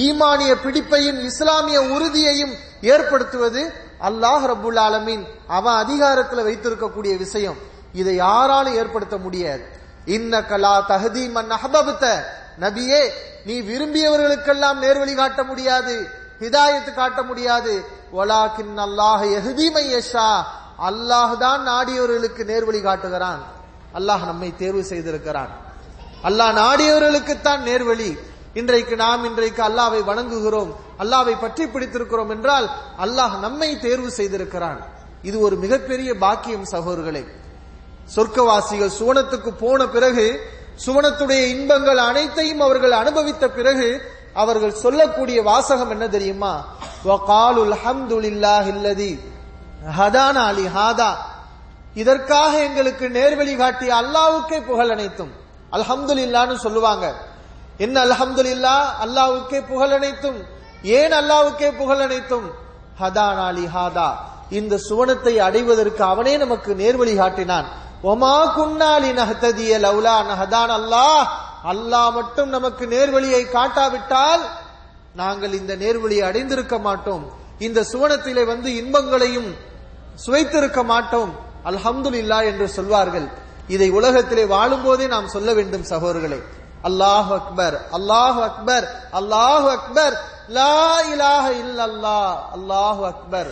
ஈமானிய 0.05 0.51
பிடிப்பையும் 0.63 1.19
இஸ்லாமிய 1.29 1.79
உறுதியையும் 1.95 2.53
ஏற்படுத்துவது 2.93 3.61
அல்லாஹ் 4.07 4.45
ரபுல் 4.53 4.79
ஆலமீன் 4.87 5.23
அவன் 5.57 5.77
அதிகாரத்தில் 5.83 6.45
வைத்திருக்கக்கூடிய 6.47 7.13
விஷயம். 7.17 7.57
இதை 7.93 8.15
யாராலும் 8.15 8.77
ஏற்படுத்த 8.81 9.17
முடியாது. 9.17 9.63
இன்ன 10.05 10.43
கலா 10.51 10.75
தஹதி 10.91 11.23
மன் 11.37 11.53
நபியே 12.65 13.01
நீ 13.47 13.55
விரும்பியவர்களுக்கெல்லாம் 13.61 14.77
நேர்வழி 14.83 15.13
காட்ட 15.15 15.43
முடியாது 15.43 15.95
ஹிதாயத்து 16.41 16.91
காட்ட 16.93 17.19
முடியாது. 17.23 17.73
ஒலாக்கின் 18.19 18.77
அல்லாஹ் 18.85 19.23
எஹ்தீமை 19.37 19.85
யஷா 19.95 20.31
அல்லாஹ் 20.89 21.33
தான் 21.37 21.61
நாடியவர்களுக்கு 21.67 22.43
நேர்வழி 22.51 22.81
காட்டுகிறான். 22.81 23.41
அல்லாஹ் 23.93 24.25
நம்மை 24.25 24.55
தேர்வு 24.55 24.83
செய்திருக்கிறான். 24.83 25.49
அல்லாஹ் 26.23 26.57
நாடியவர்களுக்குத்தான் 26.61 27.59
நேர்வழி. 27.59 28.17
இன்றைக்கு 28.53 28.95
நாம் 28.95 29.25
இன்றைக்கு 29.25 29.63
அல்லாவை 29.63 30.01
வணங்குகிறோம். 30.03 30.75
அல்லாவை 30.99 31.35
பற்றி 31.39 31.65
பிடித்திருக்கிறோம் 31.65 32.29
என்றால் 32.29 32.69
அல்லாஹ் 32.99 33.39
நம்மை 33.39 33.79
தேர்வு 33.79 34.09
செய்திருக்கிறான். 34.09 34.83
இது 35.21 35.39
ஒரு 35.39 35.55
மிகப்பெரிய 35.55 36.17
பாக்கியம் 36.17 36.65
சகோதரர்களே. 36.71 37.27
சொர்க்கவாசிகள் 38.15 38.91
சுவனத்துக்கு 38.99 39.49
போன 39.59 39.87
பிறகு 39.87 40.41
சுவனத்துடைய 40.85 41.45
இன்பங்கள் 41.45 41.97
அனைத்தையும் 41.97 42.59
அவர்கள் 42.59 42.91
அனுபவித்த 42.91 43.49
பிறகு 43.49 44.01
அவர்கள் 44.33 44.73
சொல்லக்கூடிய 44.73 45.41
வாசகம் 45.41 45.89
என்ன 45.89 46.07
தெரியுமா? 46.07 46.65
ஹதானா 49.97 50.43
அலி 50.51 50.65
ஹாதா. 50.65 51.15
இதற்காக 51.97 52.63
எங்களுக்கு 52.63 53.09
நேர்வழி 53.09 53.57
காட்டிய 53.57 53.93
அல்லாவுக்கே 53.93 54.65
புகழ் 54.65 54.91
அனைத்தும். 54.91 55.31
அல்ஹம்துலில்லான்னு 55.71 56.55
சொல்லுவாங்க. 56.55 57.15
என்ன 57.77 58.05
அல்ஹம்துலில்லா? 58.05 58.75
அல்லாவுக்கே 59.05 59.63
புகழ் 59.67 59.91
அனைத்தும். 59.91 60.43
ஏன் 60.83 61.11
அல்லாவுக்கே 61.11 61.77
புகழ் 61.77 61.99
அனைத்தும்? 61.99 62.51
ஹதானா 63.01 63.45
அலி 63.45 63.65
ஹாதா. 63.65 64.11
இந்த 64.49 64.79
சுவனத்தை 64.89 65.35
அடைவதற்கு 65.35 66.03
அவனே 66.03 66.37
நமக்கு 66.37 66.75
நேர்வழி 66.75 67.15
காட்டினான். 67.15 67.65
ஒமா 68.03 68.53
குன்னாலி 68.55 69.11
நஹததிய 69.13 69.79
லவுலா 69.79 70.15
நஹதான் 70.31 70.71
அல்லாஹ். 70.79 71.27
அல்லாஹ் 71.63 72.13
மட்டும் 72.13 72.49
நமக்கு 72.49 72.85
நேர்வழியை 72.85 73.49
காட்டாவிட்டால் 73.49 74.41
நாங்கள் 75.15 75.53
இந்த 75.53 75.75
நேர்வழியை 75.75 76.21
அடைந்திருக்க 76.21 76.79
மாட்டோம். 76.79 77.31
இந்த 77.59 77.85
சுவனத்திலே 77.91 78.45
வந்து 78.45 78.75
இன்பங்களையும் 78.75 79.55
சுவைத்திருக்க 80.27 80.83
மாட்டோம். 80.83 81.45
அல்ஹம்துலில்லா 81.69 82.39
என்று 82.45 82.67
சொல்வார்கள். 82.67 83.27
இதை 83.67 83.89
உலகத்திலே 83.89 84.45
வாழும் 84.45 84.83
போதே 84.83 85.07
நாம் 85.07 85.27
சொல்ல 85.27 85.53
வேண்டும் 85.53 85.85
சகோதரர்களே. 85.89 86.39
அல்லாஹ் 86.83 87.29
அக்பர் 87.39 87.75
அல்லாஹ் 87.91 88.39
அக்பர் 88.49 88.85
அல்லாஹ் 89.11 89.65
அக்பர். 89.77 90.15
லா 90.47 90.99
இலாஹ 91.13 91.45
இல்லல்லாஹ் 91.63 92.35
அல்லாஹ் 92.55 93.01
அக்பர். 93.13 93.51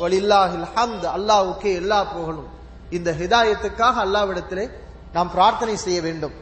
வலில்லாஹில் 0.00 0.68
ஹம்த் 0.74 1.06
அல்லாஹ்வுக்கே 1.16 1.74
எல்லா 1.74 2.04
புகழும். 2.04 2.48
இந்த 2.90 3.10
ஹிதாயத்துக்காக 3.12 3.94
அல்லாவிடத்திலே 4.06 4.64
நாம் 5.12 5.30
பிரார்த்தனை 5.30 5.76
செய்ய 5.76 6.00
வேண்டும். 6.00 6.32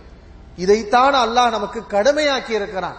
இதைத்தான் 0.57 1.15
அல்லாஹ் 1.15 1.51
நமக்கு 1.51 1.81
கடமையாக்கி 1.91 2.51
இருக்கிறான். 2.51 2.97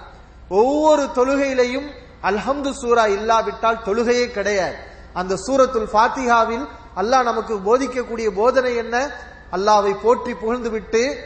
ஒவ்வொரு 0.49 1.03
தொழுகையிலையும் 1.15 1.87
அல்ஹம்து 2.23 2.71
சூரா 2.71 3.05
இல்லாவிட்டால் 3.05 3.83
தொழுகையே 3.85 4.31
கிடையாது. 4.31 4.75
அந்த 5.13 5.37
சூரத்துல் 5.47 5.89
ஃபாத்திஹாவில் 5.93 6.65
அல்லாஹ் 6.97 7.23
நமக்கு 7.23 7.55
போதிக்கக்கூடிய 7.55 8.29
போதனை 8.29 8.75
என்ன? 8.75 9.09
அல்லாவை 9.51 9.93
போற்றி 10.01 10.33
புகழ்ந்து 10.33 10.69
விட்டு 10.69 11.17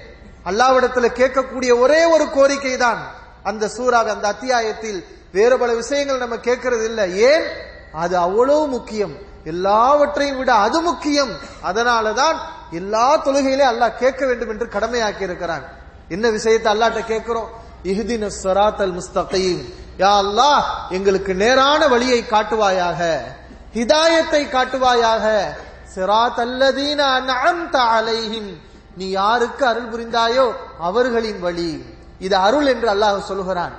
அல்லாவிடத்துல 0.46 1.08
கேட்கக்கூடிய 1.20 1.80
ஒரே 1.80 2.06
ஒரு 2.06 2.30
கோரிக்கை 2.30 2.78
தான் 2.78 3.00
அந்த 3.44 3.68
சூறாவை 3.68 4.08
அந்த 4.08 4.28
அத்தியாயத்தில் 4.28 5.06
வேறு 5.32 5.58
பல 5.58 5.74
விஷயங்கள் 5.74 6.18
நம்ம 6.18 6.36
கேட்கறது 6.36 6.86
இல்லை. 6.86 7.18
ஏன்? 7.18 7.44
அது 7.94 8.18
அவ்வளவு 8.18 8.68
முக்கியம். 8.68 9.16
எல்லாவற்றையும் 9.44 10.38
விட 10.38 10.54
அது 10.54 10.82
முக்கியம். 10.82 11.30
அதனாலதான் 11.64 12.38
எல்லா 12.72 13.24
தொழுகையிலே 13.26 13.66
அல்லாஹ் 13.66 13.98
கேட்க 13.98 14.26
வேண்டும் 14.26 14.50
என்று 14.50 14.66
கடமையாக்கி 14.66 15.22
இருக்கிறான். 15.22 15.64
என்ன 16.10 16.30
விஷயத்தை 16.30 16.74
அல்லாட்ட 16.74 17.06
கேட்கிறோம்? 17.06 17.50
இஹ்தின 17.84 18.30
ஸராத்தல் 18.44 19.00
முஸ்தகீம். 19.00 19.74
யா 19.98 20.12
அல்லாஹ் 20.24 20.64
எங்களுக்கு 20.90 21.36
நேரான 21.36 21.88
வழியை 21.88 22.24
காட்டுவாயாக. 22.24 23.22
ஹிதாயத்தை 23.74 24.50
காட்டுவாயாக. 24.50 25.44
சிராத் 25.96 26.40
அன்அம்த 27.00 27.76
அலைஹிம். 27.76 28.58
நீ 28.98 29.10
யாருக்கு 29.10 29.66
அருள் 29.66 29.90
புரிந்தாயோ 29.90 30.52
அவர்களின் 30.80 31.40
வழி. 31.40 31.86
இது 32.20 32.36
அருள் 32.36 32.66
என்று 32.66 32.94
அல்லாஹ் 32.94 33.22
சொல்கிறான். 33.22 33.72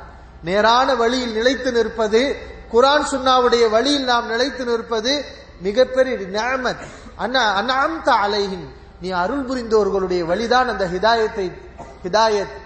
நேரான 0.44 0.94
வழியில் 0.94 1.32
நிலைத்து 1.32 1.72
நிற்பது 1.72 2.37
குரான் 2.72 3.04
சுன்னாவுடைய 3.11 3.70
வழியில் 3.70 4.04
நாம் 4.04 4.26
நிலைத்து 4.26 4.64
நிற்பது 4.64 5.25
மிகப்பெரிய 5.61 6.16
நியமத். 6.16 6.76
அண்ணா 7.16 7.61
அன்அம்த 7.61 8.08
அலைஹிம். 8.08 8.68
நீ 9.00 9.11
அருள் 9.11 9.46
புரிந்தோர்களுடைய 9.46 10.25
வழிதான் 10.25 10.68
அந்த 10.68 10.87
ஹிதாயத்தை 10.87 11.52
ஹிதாயத். 12.04 12.61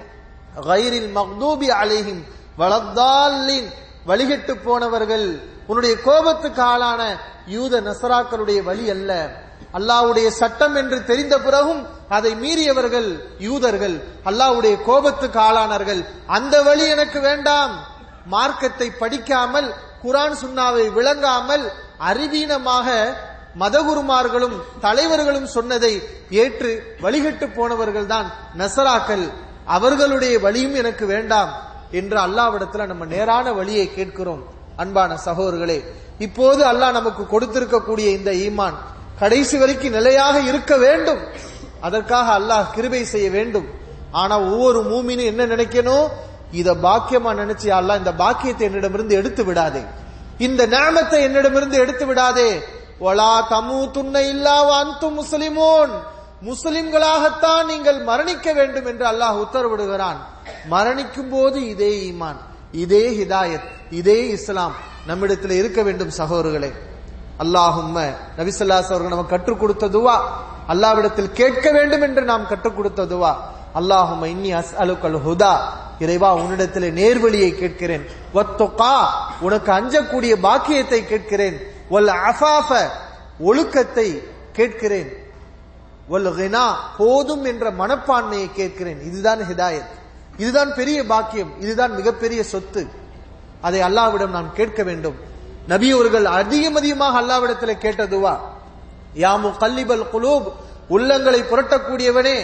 கைரில் 0.61 1.11
மக்தூபி 1.14 1.71
அலைஹிம். 1.71 2.23
வளத்தாலின் 2.59 3.68
வழிகட்டு 4.06 4.56
போனவர்கள் 4.64 5.54
உன்னுடைய 5.67 5.95
கோபத்துக்கு 6.09 6.63
ஆளான 6.63 7.03
யூத 7.47 7.81
நசராக்களுடைய 7.81 8.63
வழி 8.63 8.91
அல்ல. 8.91 9.11
அல்லாவுடைய 9.79 10.29
சட்டம் 10.41 10.75
என்று 10.75 11.05
தெரிந்த 11.05 11.35
பிறகும் 11.41 11.87
அதை 12.09 12.33
மீறியவர்கள் 12.35 13.09
யூதர்கள். 13.39 13.97
அல்லாவுடைய 14.25 14.75
கோபத்துக்கு 14.89 15.39
ஆளானார்கள். 15.39 16.01
அந்த 16.27 16.63
வழி 16.63 16.85
எனக்கு 16.89 17.21
வேண்டாம். 17.21 17.73
மார்க்கத்தை 18.35 18.89
படிக்காமல் 18.91 19.69
குரான் 20.05 20.37
சுண்ணாவை 20.43 20.93
விளங்காமல் 20.93 21.65
அறிவீனமாக 22.11 22.89
மதகுருமார்களும் 23.63 24.57
தலைவர்களும் 24.81 25.47
சொன்னதை 25.47 25.93
ஏற்று 26.43 26.97
வழிகட்டு 27.05 27.47
போனவர்கள் 27.55 28.07
தான் 28.07 28.29
நசராக்கள். 28.61 29.27
அவர்களுடைய 29.77 30.35
வழியும் 30.39 30.75
எனக்கு 30.75 31.07
வேண்டாம் 31.07 31.53
என்று 31.91 32.19
அல்லாவிடத்துல 32.27 32.87
நம்ம 32.87 33.05
நேரான 33.05 33.53
வழியை 33.53 33.87
கேட்கிறோம். 33.95 34.43
அன்பான 34.83 35.16
சகோதரர்களே 35.26 35.78
இப்போது 36.26 36.62
அல்லாஹ் 36.71 36.97
நமக்கு 36.99 37.23
கொடுத்திருக்கக்கூடிய 37.33 38.09
இந்த 38.18 38.30
ஈமான் 38.47 38.76
கடைசி 39.21 39.56
வரைக்கும் 39.59 39.97
நிலையாக 39.99 40.37
இருக்க 40.40 40.73
வேண்டும். 40.76 41.21
அதற்காக 41.87 42.26
அல்லாஹ் 42.38 42.71
கிருபை 42.75 43.04
செய்ய 43.04 43.30
வேண்டும். 43.30 43.66
ஆனா 44.21 44.35
ஒவ்வொரு 44.40 44.80
மூமினும் 44.90 45.30
என்ன 45.33 45.42
நினைக்கணும்? 45.47 46.06
இத 46.61 46.75
பாக்கியமா 46.87 47.30
நினைச்சு 47.42 47.68
அல்லாஹ் 47.78 48.00
இந்த 48.02 48.12
பாக்கியத்தை 48.23 48.64
என்னிடமிருந்து 48.66 49.14
எடுத்து 49.21 49.45
விடாதே. 49.45 49.83
இந்த 50.47 50.62
நேமத்தை 50.75 51.21
என்னிடமிருந்து 51.28 51.76
எடுத்து 51.85 52.06
விடாதே. 52.06 52.50
ஒலா 52.99 53.35
தமு 53.52 53.78
துண்ண 53.97 54.14
இல்லாவ 54.33 54.68
அந்து 54.83 55.09
முஸ்லிமோன். 55.21 55.95
முஸ்லிம்களாகத்தான் 56.49 57.64
நீங்கள் 57.73 58.00
மரணிக்க 58.11 58.47
வேண்டும் 58.59 58.88
என்று 58.92 59.04
அல்லாஹ் 59.12 59.40
உத்தரவிடுகிறான். 59.45 60.18
மரணிக்கும் 60.73 61.30
போது 61.30 61.59
இதே 61.73 61.90
ஈமான். 62.11 62.40
இதே 62.76 63.04
ஹிதாயத் 63.11 63.68
இதே 63.90 64.28
இஸ்லாம் 64.28 64.75
நம்மிடத்தில் 65.06 65.50
இருக்க 65.50 65.83
வேண்டும் 65.83 66.12
சகோதரர்களே. 66.18 66.71
அல்லாஹும்ம 67.38 68.14
நபிசல்லாஸ் 68.38 68.88
அவர்கள் 68.88 69.14
நமக்கு 69.14 69.37
கற்றுக் 69.37 69.62
கொடுத்ததுவா 69.64 70.16
அல்லாவிடத்தில் 70.68 71.33
கேட்க 71.33 71.71
வேண்டும் 71.71 72.02
என்று 72.02 72.23
நாம் 72.23 72.47
கற்றுக் 72.47 72.78
கொடுத்ததுவா 72.78 73.35
அல்லாஹும் 73.75 74.25
இன்னி 74.25 74.50
அஸ் 74.61 74.75
அலுக்கல் 74.78 75.18
ஹுதா. 75.26 75.54
இறைவா 75.99 76.35
உன்னிடத்தில் 76.35 76.95
நேர்வழியை 76.95 77.50
கேட்கிறேன். 77.54 78.04
ஒத்தொக்கா 78.35 78.95
உனக்கு 79.40 79.73
அஞ்சக்கூடிய 79.73 80.35
பாக்கியத்தை 80.40 81.06
கேட்கிறேன். 81.06 81.56
ஒல் 81.90 82.11
அஃபாஃப 82.28 82.88
ஒழுக்கத்தை 83.38 84.23
கேட்கிறேன். 84.52 85.11
ஒல் 86.11 86.28
கினா 86.38 86.64
போதும் 86.99 87.45
என்ற 87.45 87.71
மனப்பான்மையை 87.71 88.52
கேட்கிறேன். 88.52 89.00
இதுதான் 89.02 89.40
ஹிதாயத். 89.40 89.92
இதுதான் 90.37 90.75
பெரிய 90.75 90.99
பாக்கியம் 91.05 91.52
இதுதான் 91.61 91.95
மிகப்பெரிய 91.95 92.45
சொத்து. 92.45 92.83
அதை 93.61 93.81
அல்லாவிடம் 93.81 94.35
நான் 94.37 94.50
கேட்க 94.55 94.83
வேண்டும். 94.83 95.16
நபி 95.66 95.90
அவர்கள் 95.90 96.25
அதிகம் 96.25 96.75
அதிகமாக 96.75 97.21
அல்லாவிடத்தில் 97.21 97.83
கேட்டதுவா 97.85 98.35
யாமு 99.25 99.57
கல்லிபல் 99.59 100.07
குலூப் 100.12 100.49
உள்ளங்களை 100.90 101.40
புரட்டக்கூடியவனே 101.50 102.37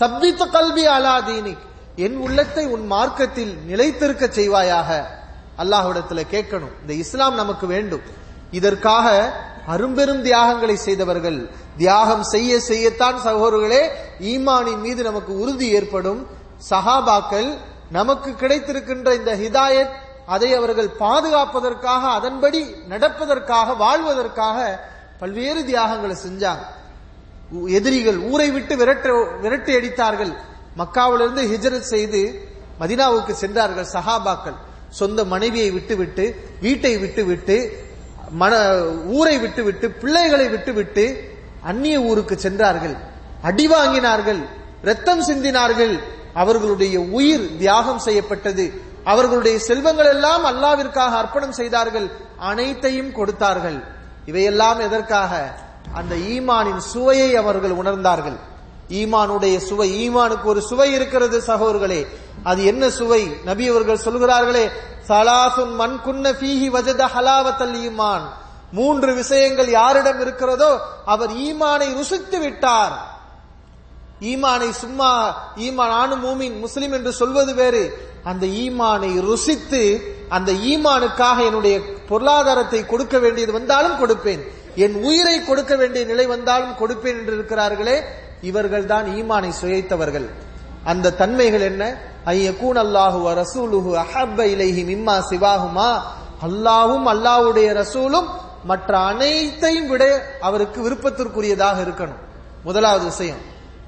சப்பித்த 0.00 0.50
கல்வி 0.50 0.86
அலாதீனிக் 0.86 1.62
என் 1.96 2.16
உள்ளத்தை 2.16 2.66
உன் 2.66 2.86
மார்க்கத்தில் 2.86 3.54
நிலைத்திருக்க 3.66 4.26
செய்வாயாக. 4.26 4.90
அல்லாஹ்விடத்தில் 5.58 6.30
கேட்கணும். 6.30 6.74
இந்த 6.80 6.92
இஸ்லாம் 6.92 7.34
நமக்கு 7.34 7.66
வேண்டும். 7.66 8.04
இதற்காக 8.50 9.08
அரும்பெரும் 9.66 10.22
தியாகங்களை 10.22 10.76
செய்தவர்கள் 10.76 11.50
தியாகம் 11.76 12.22
செய்ய 12.22 12.60
செய்யத்தான் 12.68 13.18
சகோதரர்களே 13.24 13.82
ஈமானின் 14.20 14.80
மீது 14.80 15.02
நமக்கு 15.02 15.38
உறுதி 15.38 15.68
ஏற்படும். 15.68 16.26
சஹாபாக்கள் 16.70 17.58
நமக்கு 17.90 18.30
கிடைத்திருக்கின்ற 18.30 19.14
இந்த 19.14 19.36
ஹிதாயத் 19.36 19.90
அதை 20.26 20.54
அவர்கள் 20.54 20.90
பாதுகாப்பதற்காக 21.00 22.10
அதன்படி 22.10 22.74
நடப்பதற்காக 22.88 23.76
வாழ்வதற்காக 23.76 24.88
பல்வேறு 25.18 25.64
தியாகங்களை 25.64 26.16
செஞ்சாங்க. 26.26 26.64
எதிரிகள் 27.66 28.18
ஊரை 28.18 28.50
விட்டு 28.50 28.76
விரட்ட 28.76 29.28
விரட்டி 29.40 29.74
அடித்தார்கள். 29.74 30.36
மக்காவிலிருந்து 30.78 31.42
ஹிஜரத் 31.42 31.90
செய்து 31.92 32.48
மதினாவுக்கு 32.80 33.30
சென்றார்கள் 33.30 33.86
சஹாபாக்கள். 33.92 34.56
சொந்த 34.88 35.24
மனைவியை 35.24 35.70
விட்டுவிட்டு 35.70 36.48
வீட்டை 36.60 36.98
விட்டுவிட்டு 36.98 37.84
மன 38.30 38.80
ஊரை 39.06 39.38
விட்டுவிட்டு 39.38 39.90
பிள்ளைகளை 39.90 40.48
விட்டுவிட்டு 40.48 41.34
அந்நிய 41.62 42.00
ஊருக்கு 42.00 42.38
சென்றார்கள். 42.38 42.96
அடி 43.42 43.68
வாங்கினார்கள். 43.68 44.44
ரத்தம் 44.82 45.22
சிந்தினார்கள். 45.22 46.02
அவர்களுடைய 46.34 47.00
உயிர் 47.00 47.56
தியாகம் 47.58 47.98
செய்யப்பட்டது. 47.98 48.80
அவர்களுடைய 49.04 49.58
செல்வங்கள் 49.58 50.06
எல்லாம் 50.06 50.44
அல்லாவிற்காக 50.44 51.16
அர்ப்பணம் 51.16 51.52
செய்தார்கள். 51.52 52.10
அனைத்தையும் 52.36 53.12
கொடுத்தார்கள். 53.12 53.84
இவையெல்லாம் 54.26 54.80
எதற்காக? 54.80 55.54
அந்த 55.94 56.14
ஈமானின் 56.14 56.76
சுவையை 56.76 57.36
அவர்கள் 57.36 57.70
உணர்ந்தார்கள். 57.70 58.36
ஈமானுடைய 58.88 59.56
சுவை 59.56 60.10
ஈமானுக்கு 60.10 60.44
ஒரு 60.44 60.60
சுவை 60.60 60.92
இருக்கிறது 60.92 61.42
சகோதரர்களே. 61.46 62.06
அது 62.42 62.64
என்ன 62.64 62.90
சுவை? 62.90 63.36
நபி 63.44 63.68
அவர்கள் 63.68 63.98
சொல்கிறார்களே 63.98 64.70
சலாசுன் 65.08 65.74
மண் 65.74 65.98
குன்ன 66.06 66.28
ஃபீஹி 66.28 66.70
வஜத 66.70 67.06
ஹலாவத்தல் 67.16 67.74
ஈமான். 67.74 68.20
மூன்று 68.72 69.14
விஷயங்கள் 69.14 69.70
யாரிடம் 69.70 70.20
இருக்கிறதோ 70.20 70.78
அவர் 71.04 71.30
ஈமானை 71.30 71.94
ருசித்து 71.94 72.38
விட்டார். 72.38 73.11
ஈமானை 74.30 74.70
சும்மா 74.82 75.10
ஈமான் 75.66 75.94
ஆணு 76.00 76.16
மூமின் 76.24 76.56
முஸ்லிம் 76.64 76.94
என்று 76.98 77.12
சொல்வது 77.20 77.52
வேறு. 77.60 77.84
அந்த 78.30 78.44
ஈமானை 78.64 79.12
ருசித்து 79.28 79.82
அந்த 80.36 80.50
ஈமானுக்காக 80.52 81.38
என்னுடைய 81.48 81.76
பொருளாதாரத்தை 82.10 82.80
கொடுக்க 82.92 83.18
வேண்டியது 83.24 83.52
வந்தாலும் 83.58 83.98
கொடுப்பேன். 84.00 84.42
என் 84.84 84.96
உயிரை 85.08 85.36
கொடுக்க 85.44 85.72
வேண்டிய 85.76 86.02
நிலை 86.04 86.26
வந்தாலும் 86.26 86.78
கொடுப்பேன் 86.80 87.18
என்று 87.20 87.34
இருக்கிறார்களே 87.38 87.96
இவர்கள் 88.50 88.86
தான் 88.92 89.06
ஈமானை 89.18 89.50
சுயத்தவர்கள். 89.60 90.28
அந்த 90.90 91.14
தன்மைகள் 91.20 91.64
என்ன? 91.70 91.82
ஐயக்கூன் 92.32 92.78
அல்லாஹு 92.84 93.20
ரசூலுஹு 93.42 93.90
அஹப்ப 94.04 94.38
இலைஹி 94.54 94.82
மிம்மா 94.92 95.16
சிவாகுமா 95.30 95.90
அல்லாஹும் 96.48 97.06
அல்லாஹ்வுடைய 97.14 97.68
ரசூலும் 97.82 98.28
மற்ற 98.70 98.90
அனைத்தையும் 99.10 99.88
விட 99.92 100.04
அவருக்கு 100.40 100.78
விருப்பத்திற்குரியதாக 100.86 101.76
இருக்கணும். 101.86 102.20
முதலாவது 102.64 103.04
விஷயம். 103.04 103.40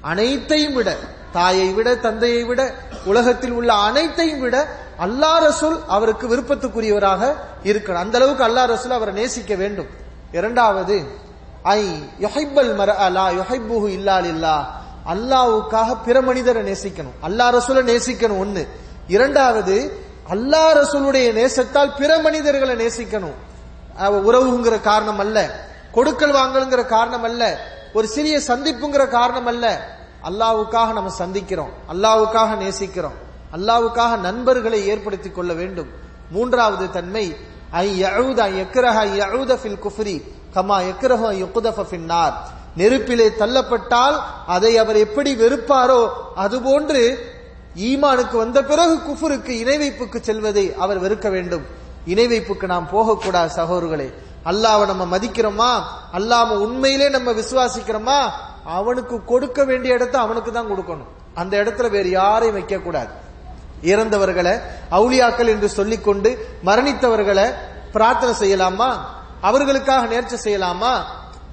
அனைத்தையும் 0.05 0.73
விட 0.73 0.95
தாயை 1.31 1.69
விட 1.69 1.95
தந்தையை 1.95 2.43
விட 2.43 2.73
உலகத்தில் 3.05 3.51
உள்ள 3.51 3.73
அனைத்தையும் 3.73 4.39
விட 4.39 4.67
அல்லா 4.99 5.31
ரசூல் 5.39 5.85
அவருக்கு 5.87 6.27
விருப்பத்துக்குரியவராக 6.27 7.33
இருக்கணும் 7.63 8.01
அந்த 8.03 8.17
அளவுக்கு 8.17 8.43
அல்லா 8.43 8.65
ரசூல் 8.73 8.97
அவரை 8.97 9.13
நேசிக்க 9.13 9.55
வேண்டும். 9.55 9.87
இரண்டாவது 10.31 11.03
ஐ 11.63 12.09
யொஹைபல் 12.21 12.75
மர 12.75 12.95
அலா 12.95 13.29
யொஹைபுஹு 13.29 13.87
இல்லால் 13.87 14.25
இல்லா 14.25 14.81
அல்லாவுக்காக 15.13 15.97
பிற 16.05 16.21
மனிதரை 16.21 16.63
நேசிக்கணும். 16.71 17.25
அல்லா 17.27 17.49
ரசூலை 17.49 17.95
நேசிக்கணும் 17.95 18.41
ஒண்ணு. 18.45 18.67
இரண்டாவது 19.07 19.91
அல்லா 20.29 20.63
ரசூலுடைய 20.81 21.33
நேசத்தால் 21.33 21.95
பிற 21.97 22.19
மனிதர்களை 22.19 22.75
நேசிக்கணும். 22.75 23.35
உறவுங்கிற 23.99 24.81
காரணம் 24.81 25.19
அல்ல. 25.19 25.67
கொடுக்கல் 25.91 26.33
வாங்கலுங்கிற 26.33 26.85
காரணம் 26.85 27.23
அல்ல. 27.23 27.59
ஒரு 27.93 28.07
சிறிய 28.07 28.39
சந்திப்புங்கிற 28.47 29.07
காரணம் 29.07 29.45
அல்ல. 29.45 29.93
அல்லாவுக்காக 30.25 30.93
நம்ம 30.93 31.13
சந்திக்கிறோம். 31.19 31.71
அல்லாவுக்காக 31.93 32.55
நேசிக்கிறோம். 32.55 33.17
அல்லாவுக்காக 33.55 34.17
நண்பர்களை 34.17 34.87
ஏற்படுத்திக் 34.87 35.35
கொள்ள 35.35 35.53
வேண்டும். 35.53 35.87
மூன்றாவது 36.31 36.91
தன்மை 36.91 37.35
ஐ 37.71 38.03
யழுதா 38.03 38.65
எக்ரஹ 38.65 38.97
யழுத 39.17 39.57
ஃபில் 39.63 39.79
குஃப்ரி 39.79 40.23
கமா 40.55 40.77
எக்ரஹ 40.81 41.31
யுக்தஃப 41.33 41.85
ஃபின்னார் 41.91 42.33
நெருப்பிலே 42.75 43.27
தள்ளப்பட்டால் 43.29 44.19
அதை 44.47 44.77
அவர் 44.77 44.95
எப்படி 44.95 45.35
வெறுப்பாரோ 45.35 46.09
அதுபோன்று 46.35 47.17
ஈமானுக்கு 47.75 48.37
வந்த 48.37 48.63
பிறகு 48.63 48.95
குஃபுருக்கு 48.95 49.49
இணை 49.49 49.77
வைப்புக்கு 49.77 50.21
செல்வதை 50.21 50.73
அவர் 50.73 51.01
வெறுக்க 51.01 51.29
வேண்டும். 51.29 51.61
இணை 52.05 52.27
வைப்புக்கு 52.27 52.63
நாம் 52.63 52.89
போகக்கூடாது 52.89 53.63
சகோதரர்களே. 53.63 54.13
அல்லாவை 54.45 54.85
நம்ம 54.85 55.17
மதிக்கிறோமா? 55.17 55.83
அல்லாம 56.13 56.49
உண்மையிலே 56.57 57.09
நம்ம 57.09 57.31
விசுவாசிக்கிறோமா? 57.31 58.29
அவனுக்கு 58.65 59.23
கொடுக்க 59.23 59.63
வேண்டிய 59.63 59.93
இடத்த 59.93 60.19
அவனுக்கு 60.19 60.51
தான் 60.51 60.71
கொடுக்கணும். 60.71 61.07
அந்த 61.33 61.57
இடத்துல 61.57 61.89
வேறு 61.89 62.09
யாரையும் 62.09 62.55
வைக்க 62.55 62.77
கூடாது 62.77 63.23
இறந்தவர்களை 63.83 64.61
அவுளியாக்கள் 64.91 65.47
என்று 65.47 65.69
சொல்லிக்கொண்டு 65.69 66.47
மரணித்தவர்களை 66.65 67.53
பிரார்த்தனை 67.91 68.35
செய்யலாமா? 68.35 68.95
அவர்களுக்காக 69.41 70.05
நேர்ச்சி 70.05 70.37
செய்யலாமா? 70.37 71.03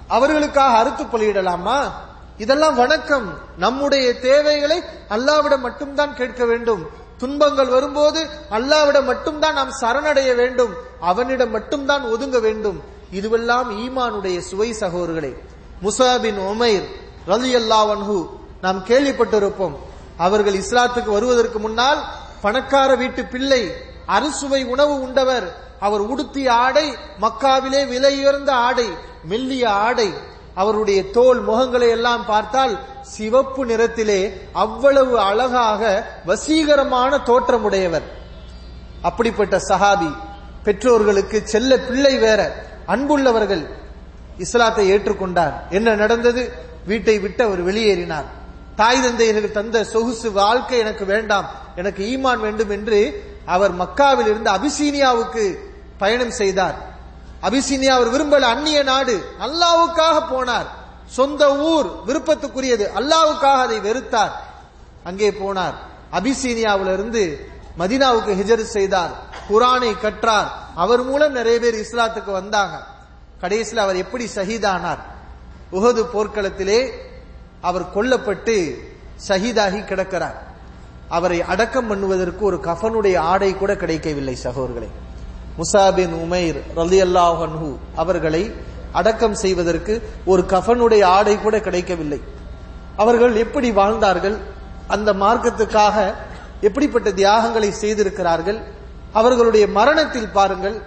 அவர்களுக்காக 0.08 0.76
அறுத்து 0.76 1.04
பலியிடலாமா? 1.04 1.90
இதெல்லாம் 2.38 2.74
வணக்கம். 2.74 3.38
நம்முடைய 3.58 4.20
தேவைகளை 4.20 4.82
அல்லாவிடம் 5.08 5.58
மட்டும்தான் 5.58 6.14
கேட்க 6.14 6.44
வேண்டும். 6.44 6.86
துன்பங்கள் 7.18 7.68
வரும்போது 7.68 8.28
அல்லாவிடம் 8.50 9.04
மட்டும்தான் 9.04 9.54
நாம் 9.54 9.72
சரணடைய 9.80 10.34
வேண்டும். 10.34 10.74
அவனிடம் 11.00 11.50
மட்டும்தான் 11.50 12.02
ஒதுங்க 12.04 12.40
வேண்டும். 12.40 12.82
இதுவெல்லாம் 13.12 13.64
ஈமானுடைய 13.70 14.38
சுவை 14.38 14.72
சகோதரர்களே. 14.72 15.36
முசாபின் 15.82 16.38
உமைர் 16.52 16.86
ரலி 17.26 17.52
அல்லாவன்ஹு 17.60 18.18
நாம் 18.60 18.80
கேள்விப்பட்டிருப்போம். 18.86 19.76
அவர்கள் 20.16 20.54
இஸ்லாத்துக்கு 20.54 21.10
வருவதற்கு 21.10 21.58
முன்னால் 21.58 22.00
பணக்கார 22.40 22.94
வீட்டு 22.94 23.24
பிள்ளை 23.24 23.62
அறுசுவை 24.06 24.64
உணவு 24.64 25.00
உண்டவர். 25.00 25.46
அவர் 25.80 26.00
உடுத்திய 26.00 26.52
ஆடை 26.52 26.86
மக்காவிலே 27.20 27.80
விலையுயர்ந்த 27.92 28.50
ஆடை 28.50 28.88
மெல்லிய 29.24 29.70
ஆடை. 29.70 30.08
அவருடைய 30.54 31.10
தோல் 31.10 31.40
முகங்களை 31.48 31.88
எல்லாம் 31.88 32.24
பார்த்தால் 32.26 32.78
சிவப்பு 33.00 33.66
நிறத்திலே 33.66 34.20
அவ்வளவு 34.52 35.20
அழகாக 35.20 35.82
வசீகரமான 36.26 37.18
தோற்றமுடையவர். 37.18 38.06
அப்படிப்பட்ட 39.02 39.56
சஹாபி 39.68 40.10
பெற்றோர்களுக்கு 40.64 41.38
செல்ல 41.44 41.78
பிள்ளை 41.78 42.18
வேற 42.18 42.40
அன்புள்ளவர்கள் 42.86 43.64
இஸ்லாத்தை 44.38 44.92
ஏற்றுக்கொண்டார். 44.92 45.52
என்ன 45.70 45.94
நடந்தது? 45.94 46.52
வீட்டை 46.86 47.18
விட்டு 47.18 47.44
அவர் 47.44 47.66
வெளியேறினார். 47.66 48.24
தாய் 48.76 49.02
தந்தையர்கள் 49.02 49.50
தந்த 49.50 49.84
சொகுசு 49.84 50.32
வாழ்க்கை 50.32 50.78
எனக்கு 50.78 51.04
வேண்டாம். 51.04 51.50
எனக்கு 51.76 52.06
ஈமான் 52.06 52.38
வேண்டும் 52.38 52.70
என்று 52.70 53.24
அவர் 53.44 53.74
மக்காவில் 53.74 54.28
இருந்து 54.28 54.50
அபிசீனியாவுக்கு 54.50 55.58
பயணம் 55.98 56.30
செய்தார். 56.30 56.74
அபிசீனியா 57.42 57.88
அவர் 57.88 58.10
விரும்பல 58.10 58.40
அந்நிய 58.40 58.82
நாடு. 58.82 59.24
அல்லாவுக்காக 59.40 60.22
போனார். 60.30 60.66
சொந்த 61.06 61.56
ஊர் 61.56 61.86
விருப்பத்துக்குரியது. 62.06 62.88
அல்லாவுக்காக 62.96 63.54
அதை 63.54 63.78
வெறுத்தார். 63.78 64.32
அங்கே 65.04 65.30
போனார். 65.30 65.74
அபிசீனியாவிலிருந்து 66.12 67.36
மதினாவுக்கு 67.78 68.34
ஹிஜர் 68.34 68.62
செய்தார். 68.62 69.10
குரானை 69.50 70.00
கற்றார். 70.00 70.50
அவர் 70.74 71.02
மூலம் 71.02 71.32
நிறைய 71.32 71.58
பேர் 71.58 71.74
இஸ்லாத்துக்கு 71.74 72.30
வந்தாங்க. 72.32 72.82
கடைசியில் 73.42 73.84
அவர் 73.84 73.96
எப்படி 73.96 74.24
ஷஹீதானார்? 74.34 75.02
உகது 75.72 76.02
போர்க்களத்திலே 76.14 76.80
அவர் 77.60 77.92
கொல்லப்பட்டு 77.94 78.54
ஷஹீதாகி 79.28 79.84
கிடக்கிறார். 79.84 80.38
அவரை 81.08 81.42
அடக்கம் 81.42 81.88
பண்ணுவதற்கு 81.90 82.38
ஒரு 82.38 82.56
கஃனுடைய 82.56 83.16
ஆடை 83.18 83.56
கூட 83.56 83.76
கிடைக்கவில்லை 83.76 84.36
சகோதரர்களே. 84.42 84.90
முசாபின் 85.58 86.14
உமைர் 86.24 86.58
ரலி 86.76 87.00
அல்லாஹன்ஹு 87.06 87.76
அவர்களை 87.96 88.54
அடக்கம் 88.92 89.34
செய்வதற்கு 89.34 89.94
ஒரு 90.24 90.42
கஃனுடைய 90.42 91.04
ஆடை 91.04 91.40
கூட 91.40 91.60
கிடைக்கவில்லை. 91.60 92.20
அவர்கள் 92.96 93.34
எப்படி 93.36 93.68
வாழ்ந்தார்கள்? 93.72 94.36
அந்த 94.88 95.12
மார்க்கத்துக்காக 95.12 96.14
எப்படிப்பட்ட 96.60 97.10
தியாகங்களை 97.10 97.70
செய்திருக்கிறார்கள்? 97.72 98.58
அவர்களுடைய 99.12 99.66
மரணத்தில் 99.66 100.34
பாருங்கள். 100.38 100.82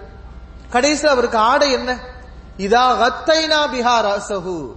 கடைசி 0.70 1.06
அவருக்கு 1.06 1.38
ஆடை 1.38 1.72
என்ன? 1.72 1.90
இதா 2.58 2.84
ஹத்தைனா 3.02 3.60
பிஹார் 3.72 4.08
அசஹு 4.18 4.72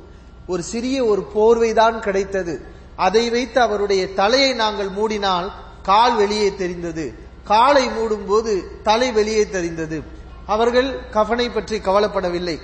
ஒரு 0.48 0.64
சிறிய 0.64 1.06
ஒரு 1.06 1.22
போர்வைதான் 1.36 2.00
கிடைத்தது. 2.00 2.62
அதை 2.96 3.30
வைத்து 3.30 3.62
அவருடைய 3.62 4.14
தலையை 4.14 4.54
நாங்கள் 4.54 4.90
மூடினால் 4.90 5.52
கால் 5.82 6.16
வெளியே 6.16 6.56
தெரிந்தது. 6.56 7.06
காலை 7.44 7.88
மூடும் 7.88 8.26
போது 8.28 8.80
தலை 8.84 9.12
வெளியே 9.12 9.50
தெரிந்தது. 9.50 10.04
அவர்கள் 10.46 11.00
கஃனை 11.12 11.54
பற்றி 11.54 11.78
கவலைப்படவில்லை. 11.78 12.60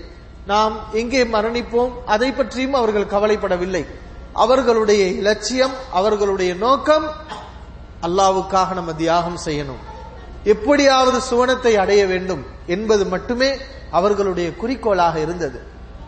நாம் 0.46 0.80
எங்கே 0.94 1.24
மரணிப்போம்? 1.24 1.92
அதை 2.06 2.32
பற்றியும் 2.32 2.74
அவர்கள் 2.74 3.06
கவலைப்படவில்லை. 3.06 3.86
அவர்களுடைய 4.34 5.06
இலட்சியம் 5.06 5.74
அவர்களுடைய 5.92 6.56
நோக்கம் 6.56 7.06
அல்லாவுக்காக 8.02 8.74
நம்ம 8.74 8.94
தியாகம் 8.94 9.40
செய்யணும். 9.46 9.82
எப்படியாவது 10.44 11.20
சுவனத்தை 11.30 11.74
அடைய 11.74 12.06
வேண்டும் 12.06 12.46
என்பது 12.68 13.06
மட்டுமே 13.06 13.58
அவர்களுடைய 14.00 14.50
குறிக்கோளாக 14.62 15.16
இருந்தது. 15.26 15.58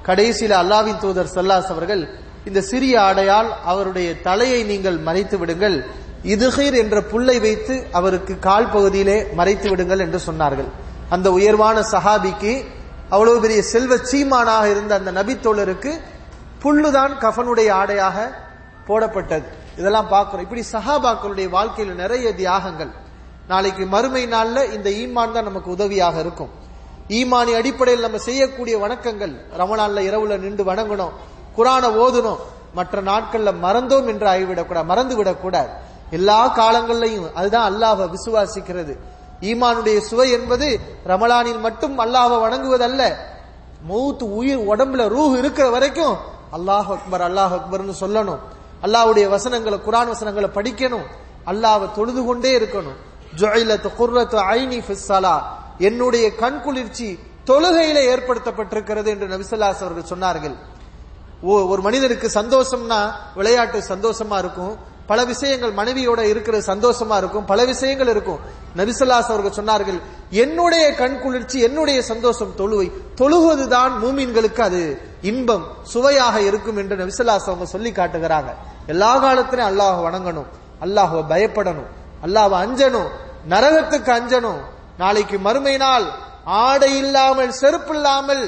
கடைசியில் 0.08 0.56
அல்லாவின் 0.62 1.00
தூதர் 1.04 1.34
சல்லாஸ் 1.36 1.72
அவர்கள் 1.76 2.04
இந்த 2.50 2.60
சிறிய 2.72 2.94
ஆடையால் 3.08 3.50
அவருடைய 3.72 4.10
தலையை 4.28 4.60
நீங்கள் 4.72 4.98
மறைத்து 5.08 5.38
விடுங்கள் 5.42 5.78
இதுகீர் 6.34 6.78
என்ற 6.84 6.98
புல்லை 7.12 7.38
வைத்து 7.46 7.76
அவருக்கு 8.00 8.34
கால் 8.48 8.72
பகுதியிலே 8.76 9.18
மறைத்து 9.40 9.68
விடுங்கள் 9.72 10.04
என்று 10.06 10.20
சொன்னார்கள். 10.28 10.70
அந்த 11.16 11.28
உயர்வான 11.38 11.78
சஹாபிக்கு 11.94 12.54
அவ்வளவு 13.16 13.38
பெரிய 13.44 13.62
செல்வ 13.74 13.96
சீமானாக 14.12 14.66
இருந்த 14.74 14.92
அந்த 15.00 15.12
நபித்தோழருக்கு 15.20 15.92
புல்லுதான் 16.64 17.14
கஃனுடைய 17.24 17.70
ஆடையாக 17.82 18.18
போடப்பட்டது. 18.88 19.48
இதெல்லாம் 19.80 20.10
பார்க்கிறோம். 20.14 20.46
இப்படி 20.46 20.64
சஹாபாக்களுடைய 20.76 21.48
வாழ்க்கையில் 21.58 22.00
நிறைய 22.04 22.28
தியாகங்கள். 22.42 22.92
நாளைக்கு 23.52 23.84
மறுமை 23.96 24.24
நாள்ல 24.36 24.58
இந்த 24.76 24.90
ஈமான் 25.02 25.36
தான் 25.36 25.48
நமக்கு 25.50 25.70
உதவியாக 25.76 26.16
இருக்கும். 26.26 26.52
ஈமானி 27.10 27.56
அடிப்படையில் 27.56 28.02
நம்ம 28.02 28.18
செய்யக்கூடிய 28.18 28.78
வணக்கங்கள். 28.78 29.36
ரமணான்ல 29.58 30.00
இரவுல 30.00 30.38
நின்று 30.38 30.64
வணங்கணும். 30.64 31.10
குரானை 31.58 31.90
ஓதணும். 31.98 32.38
மற்ற 32.74 33.02
நாட்கள்ல 33.02 33.54
மறந்தோம் 33.64 34.08
என்று 34.08 34.28
ஆகிவிடக்கூடாது 34.28 34.84
மறந்து 34.84 35.16
விடக்கூடாது. 35.16 35.70
எல்லா 36.12 36.58
காலங்கள்லையும் 36.58 37.34
அதுதான் 37.34 37.76
அல்லாஹ 37.76 38.10
விசுவாசிக்கிறது. 38.10 38.98
ஈமானுடைய 39.42 40.00
சுவை 40.00 40.32
என்பது 40.32 40.80
ரமலானில் 41.08 41.60
மட்டும் 41.60 42.00
அல்லாஹ 42.00 42.34
வணங்குவதல்ல. 42.44 43.14
மூத்து 43.82 44.36
உயிர் 44.36 44.60
உடம்புல 44.60 45.08
ரூஹ் 45.08 45.38
இருக்கிற 45.38 45.70
வரைக்கும் 45.70 46.18
அல்லாஹ் 46.58 46.98
அக்பர் 46.98 47.34
அல்லாஹ் 47.34 47.60
அக்பர்னு 47.60 47.94
சொல்லணும். 48.00 48.40
அல்லாஹ்வுடைய 48.84 49.30
வசனங்களை 49.30 49.80
குரான் 49.86 50.08
வசனங்களை 50.08 50.50
படிக்கணும். 50.54 51.06
அல்லாஹ 51.46 51.92
தொழுது 51.96 52.26
கொண்டே 52.26 52.60
இருக்கணும். 52.60 52.98
ஜுஇலத் 53.38 53.90
குர்ரத்து 54.00 54.38
ஐனி 54.38 54.82
ஃபிஸ் 54.88 55.36
என்னுடைய 55.78 56.36
கண் 56.36 56.62
குளிர்ச்சி 56.62 57.20
தொழுகையில 57.46 58.00
ஏற்படுத்தப்பட்டிருக்கிறது 58.14 59.06
என்று 59.06 59.28
நபிசல்லாஸ் 59.28 59.82
அவர்கள் 59.82 60.18
சொன்னார்கள். 60.18 60.56
ஓ 61.42 61.66
ஒரு 61.66 61.82
மனிதனுக்கு 61.82 62.28
சந்தோஷம்னா 62.34 63.12
விளையாட்டு 63.36 63.80
சந்தோஷமா 63.80 64.38
இருக்கும். 64.38 64.96
பல 65.06 65.26
விஷயங்கள் 65.26 65.74
மனைவியோட 65.74 66.20
இருக்கிற 66.20 66.58
சந்தோஷமா 66.58 67.18
இருக்கும். 67.18 67.46
பல 67.46 67.66
விஷயங்கள் 67.66 68.08
இருக்கும். 68.08 68.40
நபிசல்லாஸ் 68.78 69.24
அவர்கள் 69.24 69.64
சொன்னார்கள் 69.64 70.02
என்னுடைய 70.30 70.96
கண் 70.96 71.20
குளிர்ச்சி 71.20 71.60
என்னுடைய 71.60 72.02
சந்தோஷம் 72.02 72.54
தொழுவை. 72.58 72.92
தொழுவதுதான் 73.16 73.92
மூமீன்களுக்கு 74.02 74.62
அது 74.62 75.02
இன்பம் 75.22 75.68
சுவையாக 75.84 76.42
இருக்கும் 76.42 76.78
என்று 76.78 76.96
நபிசல்லாஸ் 76.96 77.46
அவங்க 77.46 77.66
சொல்லி 77.66 77.92
காட்டுகிறாங்க. 77.92 78.54
எல்லா 78.88 79.18
காலத்திலும் 79.18 79.80
அல்லாஹ் 79.80 80.04
வணங்கணும். 80.08 80.46
அல்லாஹ்வை 80.82 81.24
பயப்படணும். 81.30 81.88
அல்லாஹ 82.24 82.66
அஞ்சணும். 82.66 83.08
நரகத்துக்கு 83.50 84.12
அஞ்சணும். 84.12 84.76
நாளைக்கு 85.02 85.38
மறுமை 85.48 85.76
நாள் 85.86 86.06
ஆடை 86.66 86.92
இல்லாமல் 87.04 87.58
செருப்பு 87.62 87.94
இல்லாமல் 87.96 88.46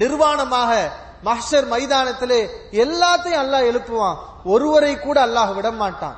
நிர்வாணமாக 0.00 0.72
மஹர் 1.28 1.66
மைதானத்திலே 1.72 2.40
எல்லாத்தையும் 2.84 3.42
அல்லாஹ் 3.44 3.68
எழுப்புவான். 3.70 4.18
ஒருவரை 4.54 4.92
கூட 5.06 5.16
அல்லாஹ் 5.26 5.52
விட 5.56 5.68
மாட்டான் 5.82 6.16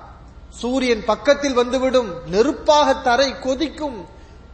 சூரியன் 0.61 1.05
பக்கத்தில் 1.11 1.59
வந்துவிடும் 1.61 2.11
நெருப்பாக 2.33 2.89
தரை 3.09 3.29
கொதிக்கும் 3.47 3.99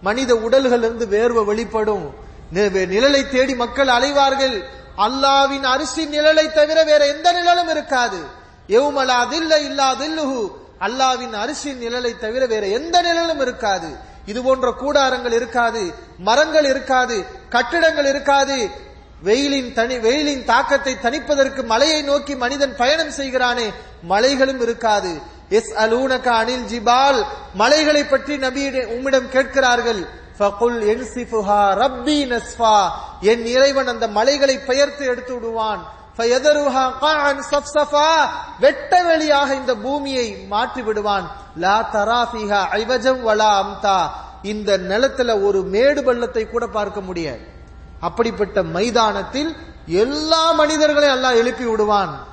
மனித 0.06 0.30
உடல்கள் 0.46 0.84
இருந்து 0.86 1.06
வேர்வை 1.14 1.42
வெளிப்படும். 1.50 2.04
நிழலை 2.92 3.22
தேடி 3.34 3.54
மக்கள் 3.62 3.90
அலைவார்கள். 3.96 4.56
அல்லாவின் 5.06 5.66
அரிசி 5.74 6.02
நிழலை 6.14 6.46
தவிர 6.58 6.78
வேற 6.90 7.02
எந்த 7.14 7.26
நிழலும் 7.32 7.70
இருக்காது. 7.74 8.20
எவ்மலா 8.78 9.18
தில்ல 9.32 9.52
இல்லா 9.68 9.88
தில்லுஹு. 10.02 10.40
அல்லாவின் 10.86 11.34
அரிசி 11.42 11.70
நிழலை 11.82 12.12
தவிர 12.24 12.42
வேற 12.52 12.64
எந்த 12.78 12.96
நிழலும் 13.06 13.42
இருக்காது. 13.46 13.90
இது 14.30 14.40
போன்ற 14.42 14.68
கூடாரங்கள் 14.82 15.34
இருக்காது 15.40 15.82
மரங்கள் 16.28 16.66
இருக்காது 16.72 17.16
கட்டிடங்கள் 17.54 18.08
இருக்காது. 18.12 18.58
வெயிலின் 19.28 19.72
தனி 19.78 19.96
வெயிலின் 20.04 20.44
தாக்கத்தை 20.50 20.94
தணிப்பதற்கு 21.04 21.62
மலையை 21.72 22.00
நோக்கி 22.02 22.34
மனிதன் 22.42 22.74
பயணம் 22.80 23.12
செய்கிறானே 23.18 23.66
மலைகளும் 24.12 24.60
இருக்காது. 24.66 25.12
எஸ் 25.58 25.72
அலூனகா 25.84 26.34
அனில் 26.42 26.66
ஜிபால் 26.72 27.20
மலைகளை 27.62 28.02
பற்றி 28.04 28.34
நபியிட 28.44 28.76
உம்மிடம் 28.96 29.28
கேட்கிறார்கள். 29.34 30.02
ஃபகுல் 30.38 30.78
என்சிஃபுஹா 30.92 31.62
ரப்பி 31.82 32.18
நஸ்ஃபா 32.32 32.76
என் 33.32 33.44
இறைவன் 33.54 33.90
அந்த 33.92 34.06
மலைகளை 34.18 34.56
பெயர்த்து 34.68 35.04
எடுத்து 35.12 35.32
விடுவான். 35.34 35.82
ஃபயதருஹா 36.16 36.84
கான் 37.02 37.42
சஃப்சஃபா 37.50 38.08
வெட்ட 38.64 38.92
வெளியாக 39.08 39.50
இந்த 39.60 39.74
பூமியை 39.84 40.26
மாற்றி 40.52 40.82
விடுவான். 40.88 41.26
லா 41.56 41.90
தராஃபிஹா 41.92 42.68
ஐவஜம் 42.68 43.28
வலா 43.28 43.64
அம்தா. 43.64 44.08
இந்த 44.42 44.78
நிலத்துல 44.78 45.44
ஒரு 45.44 45.62
மேடு 45.62 46.04
பள்ளத்தை 46.04 46.48
கூட 46.48 46.66
பார்க்க 46.66 47.00
முடியாது. 47.00 47.40
அப்படிப்பட்ட 48.00 48.62
மைதானத்தில் 48.62 49.56
எல்லா 49.86 50.52
மனிதர்களையும் 50.52 51.24
அல்லாஹ் 51.24 51.34
எழுப்பி 51.34 51.64
விடுவான். 51.64 52.26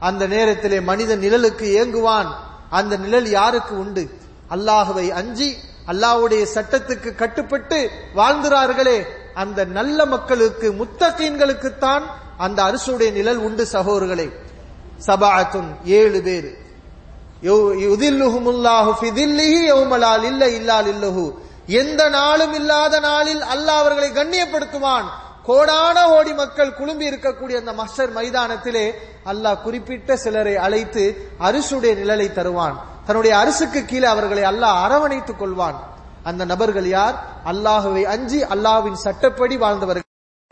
அந்த 0.00 0.26
நேரத்திலே 0.26 0.80
மனித 0.80 1.16
நிழலுக்கு 1.16 1.66
ஏங்குவான். 1.82 2.26
அந்த 2.70 2.96
நிழல் 2.96 3.28
யாருக்கு 3.28 3.78
உண்டு? 3.78 4.10
அல்லாஹுவை 4.50 5.10
அஞ்சி 5.10 5.56
அல்லாஹ்வுடைய 5.86 6.46
சட்டத்துக்கு 6.54 7.14
கட்டுப்பட்டு 7.14 7.90
வாழ்ந்துறார்களே. 8.16 9.02
அந்த 9.34 9.64
நல்ல 9.64 10.06
மக்களுக்கு 10.06 10.72
முத்தகீன்களுக்குத்தான் 10.72 12.02
அந்த 12.36 12.62
அரசுடைய 12.62 13.12
நிழல் 13.12 13.36
உண்டு 13.36 13.66
சகோதரர்களே 13.72 14.30
சபாத்துன் 15.06 15.84
ஏழு 15.84 16.22
பேர். 16.22 16.65
எந்த 21.68 22.08
நாளும் 22.08 22.54
இல்லாத 22.54 23.00
நாளில் 23.00 23.40
அல்லாஹ் 23.40 23.80
அவர்களை 23.82 24.10
கண்ணியப்படுத்துவான். 24.10 25.04
கோடான 25.46 26.08
ஓடி 26.08 26.32
மக்கள் 26.32 26.74
குழும்பி 26.74 27.08
இருக்கக்கூடிய 27.08 27.56
அந்த 27.56 27.72
மஸ்டர் 27.72 28.12
மைதானத்திலே 28.14 28.92
அல்லாஹ் 29.26 29.62
குறிப்பிட்ட 29.62 30.16
சிலரை 30.16 30.56
அழைத்து 30.56 31.28
அரிசுடைய 31.40 31.94
நிழலை 31.94 32.32
தருவான். 32.32 32.80
தன்னுடைய 33.06 33.38
அரசுக்கு 33.38 33.84
கீழே 33.84 34.06
அவர்களை 34.06 34.42
அல்லாஹ் 34.42 34.82
அரவணைத்துக் 34.86 35.38
கொள்வான். 35.38 35.74
அந்த 36.24 36.44
நபர்கள் 36.44 36.88
யார்? 36.88 37.26
அல்லாஹுவை 37.44 38.02
அஞ்சி 38.02 38.42
அல்லாஹ்வின் 38.44 38.94
சட்டப்படி 38.94 39.56
வாழ்ந்தவர்கள். 39.56 40.04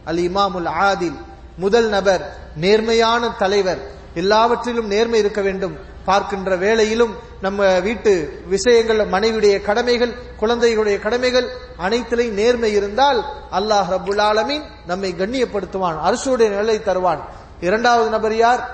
அல் 0.05 0.17
இமாமுல் 0.17 0.69
ஆதில் 0.69 1.17
முதல் 1.59 1.89
நபர் 1.89 2.37
நேர்மையான 2.57 3.29
தலைவர் 3.29 4.03
எல்லாவற்றிலும் 4.15 4.87
நேர்மை 4.87 5.19
இருக்க 5.19 5.41
வேண்டும். 5.41 5.93
பார்க்கின்ற 6.05 6.57
வேளையிலும் 6.57 7.15
நம்ம 7.41 7.81
வீட்டு 7.81 8.43
விஷயங்கள் 8.47 8.99
மனைவியுடைய 8.99 9.63
கடமைகள் 9.63 10.15
குழந்தைகளுடைய 10.37 10.99
கடமைகள் 10.99 11.49
அனைத்திலையும் 11.79 12.31
நேர்மை 12.31 12.73
இருந்தால் 12.73 13.25
அல்லாஹ் 13.53 13.91
ரபுல் 13.91 14.21
ஆலமீன் 14.21 14.63
நம்மை 14.87 15.15
கண்ணியப்படுத்துவான் 15.19 15.97
அரசுடைய 16.05 16.49
நிலை 16.49 16.83
தருவான். 16.83 17.25
இரண்டாவது 17.61 18.11
நபர் 18.11 18.37
யார்? 18.37 18.71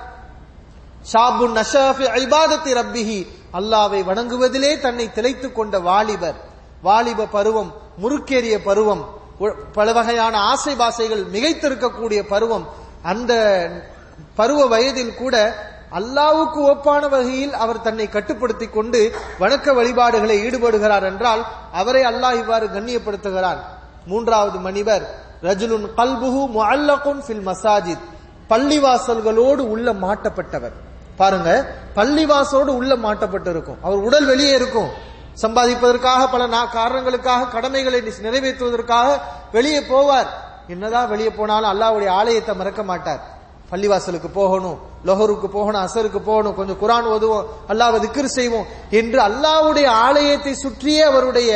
ஷாபு 1.13 1.61
நஷாஃபி 1.61 2.07
ஐபாதத்தி 2.21 2.73
ரப்பிஹி. 2.73 3.27
அல்லாவை 3.53 4.03
வணங்குவதிலே 4.03 4.81
தன்னை 4.81 5.11
திளைத்துக் 5.15 5.53
கொண்ட 5.53 5.79
வாலிபர். 5.79 6.35
வாலிப 6.83 7.27
பருவம் 7.27 7.75
முறுக்கேறிய 8.03 8.59
பருவம் 8.65 9.19
பல 9.73 9.93
வகையான 9.93 10.39
ஆசை 10.39 10.75
பாசைகள் 10.75 11.25
மிகைத்திருக்கக்கூடிய 11.25 12.23
பருவம். 12.29 12.69
அந்த 13.03 13.33
பருவ 14.41 14.67
வயதில் 14.67 15.15
கூட 15.15 15.55
அல்லாவுக்கு 15.93 16.65
ஒப்பான 16.65 17.09
வகையில் 17.09 17.55
அவர் 17.55 17.81
தன்னை 17.81 18.09
கட்டுப்படுத்திக் 18.09 18.73
கொண்டு 18.73 19.13
வணக்க 19.41 19.75
வழிபாடுகளை 19.75 20.47
ஈடுபடுகிறார் 20.47 21.03
என்றால் 21.03 21.47
அவரை 21.73 22.03
அல்லாஹ் 22.03 22.35
இவ்வாறு 22.35 22.67
கண்ணியப்படுத்துகிறான். 22.67 23.57
மூன்றாவது 24.07 24.59
மனிதர் 24.59 25.15
ரஜுலுன் 25.43 25.89
கல்புஹு 25.97 26.51
முஅல்லகுன் 26.51 27.21
ஃபில் 27.27 27.53
மசாஜித். 27.53 27.99
பள்ளிவாசல்களோடு 28.49 29.59
உள்ள 29.59 29.93
மாட்டப்பட்டவர். 29.93 30.73
பாருங்க 31.17 31.75
பள்ளிவாசலோடு 31.95 32.67
உள்ள 32.67 32.97
மாட்டப்பட்டிருக்கும். 32.97 33.79
அவர் 33.83 33.99
உடல் 33.99 34.27
வெளியே 34.27 34.55
இருக்கும். 34.55 34.89
சம்பாதிப்பதற்காக 35.43 36.31
பல 36.31 36.47
நா- 36.47 36.71
காரணங்களுக்காக 36.71 37.47
கடமைகளை 37.47 38.03
நிறைவேற்றுவதற்காக 38.23 39.19
வெளியே 39.53 39.81
போவார். 39.81 40.27
என்னதான் 40.67 41.09
வெளியே 41.09 41.31
போனாலும் 41.31 41.81
அல்லாஹ்வுடைய 41.81 42.09
ஆலயத்தை 42.09 42.55
மறக்க 42.55 42.83
மாட்டார். 42.83 43.39
பள்ளிவாசலுக்கு 43.71 44.29
போகணும் 44.41 44.79
லொஹருக்கு 45.07 45.49
போகணும் 45.57 45.83
அசருக்கு 45.87 46.19
போகணும் 46.19 46.55
கொஞ்சம் 46.55 46.81
குரான் 46.83 47.09
ஓதுவோம் 47.15 47.47
அல்லாஹ் 47.69 48.01
திக்ர் 48.07 48.35
செய்வோம் 48.39 48.67
என்று 48.91 49.21
அல்லாஹ்வுடைய 49.29 49.87
ஆலயத்தை 49.87 50.55
சுற்றியே 50.55 51.01
அவருடைய 51.01 51.51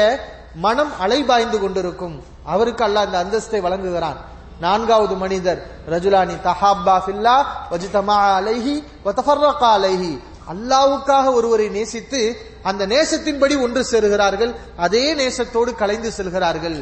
மனம் 0.55 0.93
அலைபாய்ந்து 1.01 1.59
கொண்டிருக்கும். 1.61 2.23
அவருக்கு 2.45 2.85
அல்லாஹ் 2.85 3.07
இந்த 3.07 3.19
அந்தஸ்தை 3.25 3.61
வழங்குகிறான். 3.61 4.19
நான்காவது 4.61 5.15
மனிதர் 5.15 5.61
ரஜுலானி 5.91 6.37
தஹாபா 6.45 6.97
ஃபில்லா 7.05 7.37
வஜிதமா 7.71 8.19
அலைஹி 8.39 8.75
வதஃபர்ரகா 9.05 9.71
அலைஹி. 9.79 10.13
அல்லாவுக்காக 10.53 11.33
ஒருவரை 11.33 11.69
நேசித்து 11.69 12.21
அந்த 12.63 12.87
நேசத்தின்படி 12.87 13.61
ஒன்று 13.61 13.81
சேருகிறார்கள் 13.91 14.55
அதே 14.77 15.15
நேசத்தோடு 15.15 15.75
கலைந்து 15.75 16.13
செல்கிறார்கள். 16.13 16.79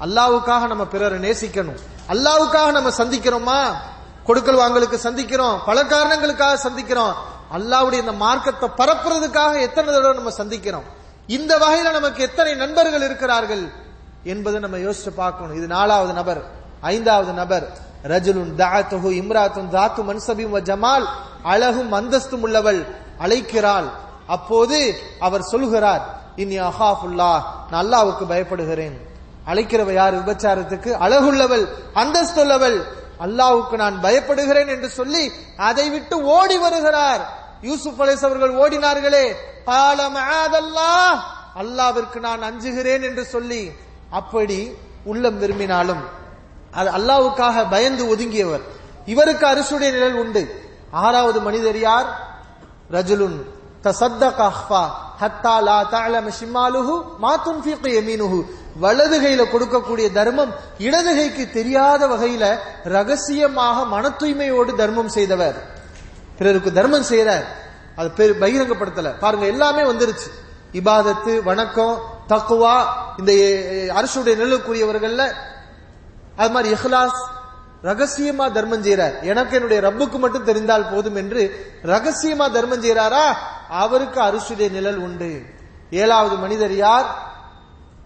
அல்லாவுக்காக 0.00 0.66
நம்ம 0.66 0.84
பிறரை 0.86 1.18
நேசிக்கணும். 1.18 1.80
அல்லாவுக்காக 2.08 2.68
நம்ம 2.72 2.90
சந்திக்கிறோமா? 2.98 3.60
கொடுக்கல் 4.26 4.60
வாங்கலுக்கு 4.62 4.98
சந்திக்கிறோம் 5.06 5.56
பல 5.68 5.78
காரணங்களுக்காக 5.92 6.56
சந்திக்கிறோம். 6.66 7.14
அல்லாவுடைய 7.56 7.98
இந்த 8.04 8.14
மார்க்கத்தை 8.24 8.68
பரப்புறதுக்காக 8.80 9.52
எத்தனை 9.66 9.88
தடவை 9.94 10.14
நம்ம 10.20 10.32
சந்திக்கிறோம்? 10.42 10.86
இந்த 11.36 11.52
வகையில 11.62 11.92
நமக்கு 11.98 12.20
எத்தனை 12.28 12.52
நண்பர்கள் 12.54 13.06
இருக்கிறார்கள் 13.08 13.64
என்பதை 14.32 14.58
நம்ம 14.60 14.76
யோசிச்சு 14.76 15.12
பார்க்கணும். 15.22 15.56
இது 15.56 15.66
நாலாவது 15.66 16.12
நபர் 16.20 16.40
ஐந்தாவது 16.92 17.32
நபர். 17.32 17.66
ரஜுலுன் 18.12 18.54
தாத்துஹு 18.62 19.08
இம்ராத்தும் 19.20 19.68
தாத்து 19.76 20.00
மன்சபியும் 20.08 20.54
வ 20.56 20.60
ஜமால் 20.70 21.06
அழகும் 21.52 21.92
அந்தஸ்தும் 21.92 22.42
உள்ளவள் 22.42 22.80
அழைக்கிறாள். 23.24 23.88
அப்போது 24.26 24.78
அவர் 25.26 25.48
சொல்கிறார் 25.52 26.02
இனி 26.42 26.56
அஹாஃபுல்லா 26.60 27.32
நான் 27.70 27.80
அல்லாவுக்கு 27.84 28.24
பயப்படுகிறேன். 28.32 28.96
அழைக்கிறவ 29.50 29.92
யார்? 29.92 30.14
விபச்சாரத்துக்கு 30.20 30.90
அழகுள்ளவள் 31.04 31.64
அந்தஸ்துள்ளவள். 32.02 32.78
அல்லாவுக்கு 33.22 33.72
நான் 33.72 34.02
பயப்படுகிறேன் 34.02 34.68
என்று 34.68 34.88
சொல்லி 34.88 35.32
அதை 35.56 35.90
விட்டு 35.90 36.22
ஓடி 36.22 36.58
வருகிறார். 36.58 37.40
யூசுப் 37.60 38.02
அலிஸ் 38.02 38.24
அவர்கள் 38.24 38.54
ஓடினார்களே 38.54 39.32
பாலமஅதல்லாஹ் 39.66 41.18
அல்லாவிற்கு 41.56 42.20
நான் 42.20 42.42
அஞ்சுகிறேன் 42.42 43.02
என்று 43.02 43.24
சொல்லி 43.24 43.70
அப்படி 44.10 44.74
உள்ளம் 45.04 45.38
விரும்பினாலும் 45.38 46.02
அது 46.70 46.90
அல்லாவுக்காக 46.90 47.70
பயந்து 47.70 48.16
ஒதுங்கியவர். 48.16 48.60
இவருக்கு 49.06 49.46
அரிசுடைய 49.46 49.90
நிழல் 49.90 50.14
உண்டு. 50.14 50.62
ஆறாவது 50.90 51.40
மனிதர் 51.40 51.78
யார்? 51.78 52.30
ரஜுலுன். 52.90 53.38
தசத்தக 53.84 54.38
அஹ்ஃபா. 54.52 54.82
ஹத்தா 55.22 55.54
லா 55.68 55.78
தஅலம 55.94 56.28
ஷிமாலுஹு 56.40 56.94
மா 57.18 57.32
துன்ஃபிகு 57.46 57.88
யமீனுஹு. 57.98 58.38
வலது 58.82 59.16
கையில 59.22 59.42
கொடுக்கக்கூடிய 59.54 60.06
தர்மம் 60.18 60.52
இடது 60.86 61.12
கைக்கு 61.16 61.44
தெரியாத 61.58 62.02
வகையில 62.12 62.44
ரகசியமாக 62.94 63.84
மன 63.84 64.04
தூய்மையோடு 64.20 64.72
தர்மம் 64.82 65.10
செய்தவர். 65.16 65.56
பிறருக்கு 66.38 66.70
தர்மம் 66.72 67.08
செய்யறார் 67.10 67.44
அது 67.96 68.08
பெரு 68.18 68.32
பகிரங்கப்படுத்தல. 68.42 69.08
பாருங்க 69.18 69.46
எல்லாமே 69.46 69.82
வந்துருச்சு. 69.90 70.28
இபாதத்து 70.80 71.32
வணக்கம் 71.42 71.96
தக்குவா 72.32 72.76
இந்த 73.20 73.32
அரசுடைய 73.98 74.34
நெல்லுக்குரியவர்கள்ல 74.42 75.22
அது 76.36 76.50
மாதிரி 76.50 76.68
இஹ்லாஸ் 76.74 77.20
ரகசியமா 77.82 78.52
தர்மம் 78.52 78.84
செய்யறார் 78.84 79.22
எனக்கு 79.22 79.54
என்னுடைய 79.54 79.82
ரப்புக்கு 79.82 80.18
மட்டும் 80.18 80.44
தெரிந்தால் 80.44 80.90
போதும் 80.90 81.14
என்று 81.14 81.66
ரகசியமா 81.82 82.50
தர்மம் 82.50 82.82
செய்யறாரா 82.82 83.36
அவருக்கு 83.68 84.20
அரிசுடைய 84.20 84.70
நிழல் 84.70 84.96
உண்டு. 84.96 85.42
ஏழாவது 85.90 86.36
மனிதர் 86.36 86.76
யார்? 86.76 87.14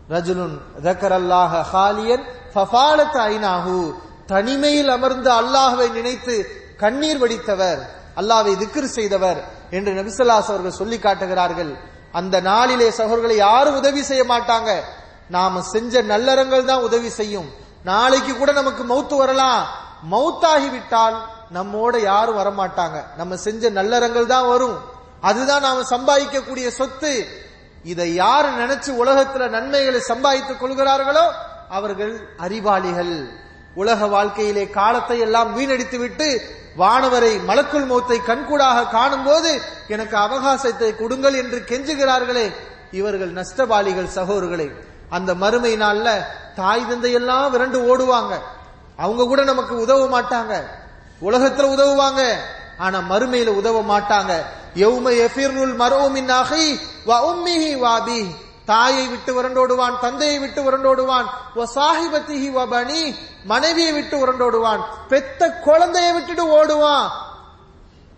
ரஜுலுன். 0.08 0.58
அல்லாஹ 0.82 1.62
ஹாலியன் 1.72 2.22
ஃபஃபாலத் 2.54 3.16
ஐனாஹு. 3.16 3.92
தனிமையில் 4.26 4.88
அமர்ந்து 4.88 5.30
அல்லாஹவை 5.30 5.92
நினைத்து 5.92 6.46
கண்ணீர் 6.76 7.18
வடித்தவர். 7.18 7.78
அல்லாவை 8.16 8.54
திக்ர் 8.54 8.84
செய்தவர் 8.84 9.44
என்று 9.70 9.92
நபிசல்லாஸ் 9.92 10.48
அவர்கள் 10.48 10.70
சொல்லி 10.70 10.98
காட்டுகிறார்கள். 10.98 11.76
அந்த 12.12 12.40
நாளிலே 12.40 12.88
சகோர்களை 12.88 13.36
யாரும் 13.36 13.76
உதவி 13.76 14.02
செய்ய 14.02 14.24
மாட்டாங்க. 14.24 14.80
நாம 15.28 15.62
செஞ்ச 15.62 16.02
நல்லறங்கள் 16.02 16.64
தான் 16.64 16.82
உதவி 16.82 17.08
செய்யும். 17.08 17.64
நாளைக்கு 17.88 18.32
கூட 18.36 18.50
நமக்கு 18.52 18.82
மௌத்து 18.92 19.16
வரலாம். 19.22 19.64
மௌத்தாகி 20.12 20.68
விட்டால் 20.70 21.16
நம்மோட 21.54 21.94
யாரும் 22.10 22.38
வரமாட்டாங்க. 22.40 22.98
நம்ம 23.16 23.36
செஞ்ச 23.46 23.70
நல்லறங்கள் 23.78 24.30
தான் 24.34 24.48
வரும். 24.52 24.76
அதுதான் 25.20 25.64
நாம 25.66 25.84
சம்பாதிக்கக்கூடிய 25.94 26.68
சொத்து. 26.80 27.12
இதை 27.92 28.08
யார் 28.14 28.48
நினைச்சு 28.60 28.90
உலகத்துல 29.02 29.48
நன்மைகளை 29.48 30.00
சம்பாதித்துக் 30.00 30.60
கொள்கிறார்களோ 30.60 31.26
அவர்கள் 31.78 32.14
அறிவாளிகள். 32.36 33.14
உலக 33.74 34.06
வாழ்க்கையிலே 34.14 34.64
காலத்தை 34.78 35.18
எல்லாம் 35.26 35.50
வீணடித்து 35.56 35.98
விட்டு 35.98 36.28
வானவரை 36.78 37.32
மலக்குள் 37.44 37.88
மௌத்தை 37.90 38.18
கண்கூடாக 38.30 38.88
காணும் 38.96 39.24
போது 39.24 39.50
எனக்கு 39.94 40.16
அவகாசத்தை 40.16 40.90
கொடுங்கள் 40.96 41.36
என்று 41.42 41.58
கெஞ்சுகிறார்களே. 41.70 42.46
இவர்கள் 42.90 43.32
நஷ்டபாலிகள் 43.32 44.14
சகோதரர்களே. 44.16 44.68
அந்த 45.10 45.34
மறுமை 45.34 45.76
நாள்ல 45.76 46.24
தாய் 46.54 46.88
தந்தையெல்லாம் 46.88 47.50
விரண்டு 47.50 47.96
ஓடுவாங்க. 47.96 48.38
அவங்க 48.96 49.24
கூட 49.24 49.44
நமக்கு 49.44 49.76
உதவ 49.76 50.20
மாட்டாங்க. 50.20 50.62
உலகத்துல 51.22 51.72
உதவுவாங்க. 51.74 52.32
ஆனா 52.78 52.98
மறுமையில 52.98 53.46
உதவ 53.46 53.82
மாட்டாங்க. 53.82 54.44
யௌம 54.74 55.10
எஃபிர்னுல் 55.10 55.76
மர்உ 55.76 56.10
மின் 56.10 56.30
அஹி 56.30 56.78
உம்மிஹி 57.06 58.34
தாயை 58.64 59.08
விட்டு 59.08 59.42
உரண்டோடுவான் 59.42 59.98
தந்தையை 60.00 60.38
விட்டு 60.38 60.62
உரண்டோடுவான் 60.62 61.26
சாஹிபத்திஹி 61.56 62.50
வ 62.50 62.66
பனி. 62.70 63.14
மனைவியை 63.44 63.92
விட்டு 63.92 64.26
உரண்டோடுவான் 64.26 64.80
பெத்த 65.08 65.50
குழந்தையை 65.50 66.12
விட்டுட்டு 66.12 66.64
ஓடுவான். 66.64 67.10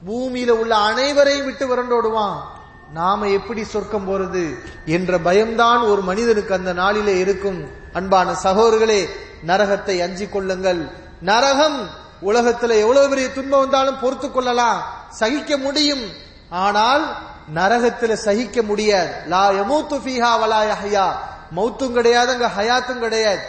பூமியில 0.07 0.51
உள்ள 0.51 0.77
அனைவரையும் 0.77 1.47
விட்டு 1.47 1.77
உரண்டோடுவான் 1.77 2.57
நாம 2.93 3.29
எப்படி 3.29 3.65
சொர்க்கம் 3.65 4.09
போறது 4.09 4.55
என்ற 4.87 5.19
பயம்தான் 5.19 5.81
ஒரு 5.81 6.03
மனிதனுக்கு 6.03 6.55
அந்த 6.55 6.73
நாளிலே 6.73 7.19
இருக்கும். 7.19 7.69
அன்பான 7.93 8.37
சகோதரர்களே 8.43 9.09
நரகத்தை 9.47 10.03
அஞ்சி 10.03 10.29
கொள்ளுங்கள். 10.29 10.89
நரகம் 11.21 11.89
உலகத்துல 12.23 12.79
எவ்வளவு 12.79 13.09
பெரிய 13.09 13.33
துன்பம் 13.33 13.61
வந்தாலும் 13.61 14.01
பொறுத்து 14.01 14.31
கொள்ளலாம். 14.31 14.83
சகிக்க 15.11 15.57
முடியும். 15.57 16.11
ஆனால் 16.51 17.17
நரகத்துல 17.55 18.13
சகிக்க 18.13 18.63
முடியாது. 18.63 19.11
லா 19.27 19.51
யமூத்து 19.51 19.99
ஃபீஹா 20.07 20.31
வலா 20.41 20.73
யஹ்யா. 20.73 21.13
மௌத்தும் 21.57 21.93
கிடையாது 21.93 22.33
அங்க 22.33 22.51
ஹயாத்தும் 22.59 22.99
கிடையாது. 22.99 23.43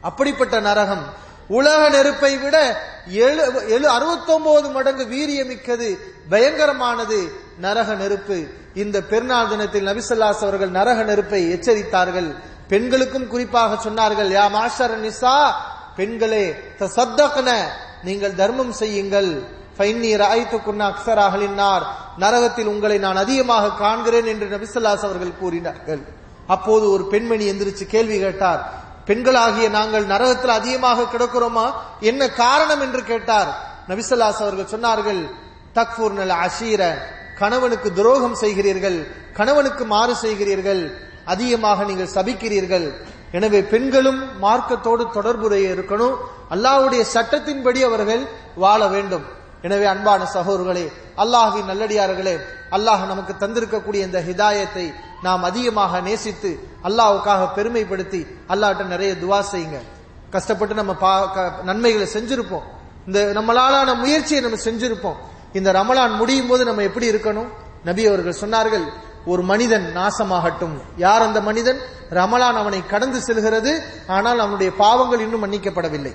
அப்படிப்பட்ட 0.00 0.60
நரகம். 0.60 1.20
உலக 1.48 1.88
நெருப்பை 1.88 2.38
விட 2.38 2.82
எழு 3.06 3.68
எழு 3.68 3.88
அறுபத்தொன்பது 3.88 4.70
மடங்கு 4.70 5.04
வீரியமிக்கது 5.04 5.98
பயங்கரமானது. 6.30 7.28
நரக 7.58 7.94
நெருப்பு. 7.94 8.46
இந்த 8.74 9.02
பெருநாள் 9.02 9.48
தினத்தில் 9.48 9.86
நபிசல்லாஸ் 9.86 10.42
அவர்கள் 10.46 10.70
நரக 10.70 11.02
நெருப்பை 11.02 11.52
எச்சரித்தார்கள். 11.52 12.34
பெண்களுக்கும் 12.68 13.28
குறிப்பாக 13.28 13.90
சொன்னார்கள் 13.90 14.30
யா 14.38 14.50
மாஷர் 14.50 15.00
நிசா 15.00 15.52
பெண்களே 15.96 16.56
தசத்தகன 16.78 17.50
நீங்கள் 18.02 18.34
தர்மம் 18.34 18.72
செய்யுங்கள். 18.72 19.42
ஃபைன்னீர் 19.78 20.22
ஆய்த்துக்குன்ன 20.22 20.92
அக்சராகலினார் 20.92 21.82
நரகத்தில் 22.18 22.66
உங்களை 22.66 22.98
நான் 22.98 23.16
அதிகமாக 23.16 23.68
காண்கிறேன் 23.68 24.26
என்று 24.26 24.46
நபிசல்லாஸ் 24.46 25.04
அவர்கள் 25.08 25.38
கூறினார்கள். 25.40 26.00
அப்போது 26.46 26.90
ஒரு 26.90 27.04
பெண்மணி 27.06 27.50
எந்திரிச்சு 27.52 27.86
கேள்வி 27.86 28.18
கேட்டார் 28.18 28.80
பெண்களாகிய 29.06 29.68
நாங்கள் 29.68 30.06
நரகத்தில் 30.06 30.50
அதிகமாக 30.50 31.02
கிடக்கிறோமா? 31.02 31.72
என்ன 32.00 32.28
காரணம்? 32.28 32.80
என்று 32.80 33.04
கேட்டார். 33.04 33.70
நபிசல்லாஸ் 33.88 34.42
அவர்கள் 34.44 34.80
சொன்னார்கள் 34.80 35.30
தக்ஃபூர் 35.74 36.10
நல் 36.10 36.36
அஷீர 36.46 36.98
கணவனுக்கு 37.38 37.92
துரோகம் 37.92 38.34
செய்கிறீர்கள் 38.34 39.06
கணவனுக்கு 39.32 39.84
மாறு 39.84 40.14
செய்கிறீர்கள் 40.22 40.92
அதிகமாக 41.24 41.84
நீங்கள் 41.84 42.08
சபிக்கிறீர்கள். 42.14 42.92
எனவே 43.32 43.62
பெண்களும் 43.62 44.42
மார்க்கத்தோடு 44.42 45.10
தொடர்புடைய 45.12 45.74
இருக்கணும். 45.74 46.16
அல்லாஹ்வுடைய 46.50 47.04
சட்டத்தின்படி 47.14 47.82
அவர்கள் 47.82 48.26
வாழ 48.56 48.86
வேண்டும். 48.86 49.22
எனவே 49.62 49.84
அன்பான 49.84 50.28
சகோதரர்களே 50.34 50.92
அல்லாஹின் 51.16 51.64
நல்லடியார்களே 51.64 52.36
அல்லாஹ் 52.70 53.06
நமக்கு 53.06 53.46
தந்திருக்கக்கூடிய 53.46 53.94
இந்த 53.94 54.20
ஹிதாயத்தை 54.20 54.94
நாம் 55.22 55.42
அதிகமாக 55.42 56.00
நேசித்து 56.00 56.58
அல்லாவுக்காக 56.84 57.48
பெருமைப்படுத்தி 57.56 58.26
அல்லாட்ட 58.48 58.84
நிறைய 58.84 59.12
துவா 59.12 59.42
செய்யுங்க. 59.52 59.80
கஷ்டப்பட்டு 60.30 60.74
நம்ம 60.74 60.92
பா- 60.92 61.32
க- 61.32 61.52
நன்மைகளை 61.64 62.08
செஞ்சிருப்போம். 62.12 62.62
இந்த 63.06 63.30
நம்மளாலான 63.34 63.96
முயற்சியை 63.96 64.42
நம்ம 64.42 64.56
செஞ்சிருப்போம். 64.56 65.16
இந்த 65.58 65.68
ரமலான் 65.78 66.14
முடியும் 66.20 66.50
போது 66.50 66.62
நம்ம 66.64 66.82
எப்படி 66.88 67.06
இருக்கணும்? 67.12 67.48
நபி 67.88 68.02
அவர்கள் 68.10 68.40
சொன்னார்கள் 68.42 68.84
ஒரு 69.32 69.42
மனிதன் 69.50 69.86
நாசமாகட்டும். 69.96 70.76
யார் 70.96 71.22
அந்த 71.22 71.40
மனிதன்? 71.48 71.80
ரமலான் 72.18 72.58
அவனை 72.62 72.80
கடந்து 72.92 73.18
செல்கிறது 73.26 73.72
ஆனால் 74.16 74.38
அவனுடைய 74.44 74.70
பாவங்கள் 74.82 75.24
இன்னும் 75.24 75.44
மன்னிக்கப்படவில்லை. 75.44 76.12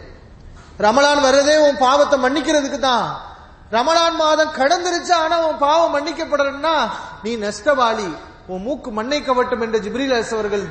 ரமலான் 0.85 1.21
வர்றதே 1.27 1.55
உன் 1.67 1.77
பாவத்தை 1.85 2.17
மன்னிக்கிறதுக்கு 2.25 2.79
தான். 2.79 3.07
ரமலான் 3.75 4.17
மாதம் 4.23 4.51
கடந்துருச்சு 4.57 5.13
ஆனா 5.23 5.37
உன் 5.47 5.57
பாவம் 5.57 5.93
மன்னிக்கப்படலன்னா 5.95 6.75
நீ 7.23 7.31
நஷ்டவாளி. 7.45 8.09
உன் 8.47 8.63
மூக்கு 8.67 8.89
மண்ணை 8.91 9.19
கவட்டும் 9.21 9.63
என்று 9.65 9.79
ஜிப்ரீல் 9.85 10.13
அலிஸ் 10.17 10.35
அவர்கள் 10.37 10.65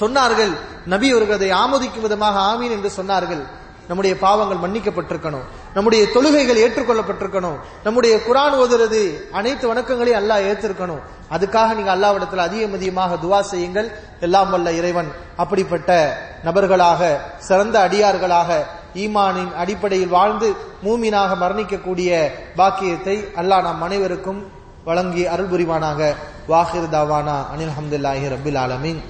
சொன்னார்கள். 0.00 0.52
நபி 0.92 1.08
அவர்கள் 1.14 1.38
அதை 1.38 1.50
ஆமோதிக்கும் 1.62 2.06
விதமாக 2.06 2.36
ஆமீன் 2.52 2.74
என்று 2.76 2.90
சொன்னார்கள். 2.98 3.42
நம்முடைய 3.86 4.18
பாவங்கள் 4.18 4.62
மன்னிக்கப்பட்டிருக்கணும். 4.64 5.44
நம்முடைய 5.74 6.04
தொழுகைகள் 6.14 6.62
ஏற்றுக்கொள்ளப்பட்டிருக்கணும். 6.64 7.58
நம்முடைய 7.84 8.16
குரான் 8.16 8.56
ஓதுறது 8.62 9.32
அனைத்து 9.32 9.74
வணக்கங்களையும் 9.74 10.20
அல்லாஹ் 10.22 10.46
ஏற்றிருக்கணும் 10.50 11.02
அதுக்காக 11.30 11.74
நீங்க 11.74 11.96
அல்லாவிடத்தில் 11.96 12.46
அதிகம் 12.48 12.72
அதிகமாக 12.72 13.14
துவா 13.14 13.40
செய்யுங்கள். 13.40 13.88
எல்லாம் 14.20 14.50
வல்ல 14.50 14.72
இறைவன். 14.72 15.12
அப்படிப்பட்ட 15.36 16.18
நபர்களாக 16.44 17.20
சிறந்த 17.38 17.88
அடியார்களாக 17.88 18.50
ஈமானின் 18.94 19.54
அடிப்படையில் 19.54 20.08
வாழ்ந்து 20.08 20.54
மூமினாக 20.84 21.30
மரணிக்கக்கூடிய 21.40 22.30
பாக்கியத்தை 22.56 23.16
அல்லாஹ் 23.36 23.62
நம் 23.62 23.82
அனைவருக்கும் 23.82 24.40
வழங்கி 24.84 25.26
அருள் 25.26 25.52
புரிவானாக. 25.52 26.14
வாஹிர் 26.48 26.92
தாவானா. 26.92 27.36
அனில் 27.52 27.72
அஹமதுல்லாஹி 27.74 28.26
ரபில் 28.34 28.58
ஆலமீன். 28.58 29.00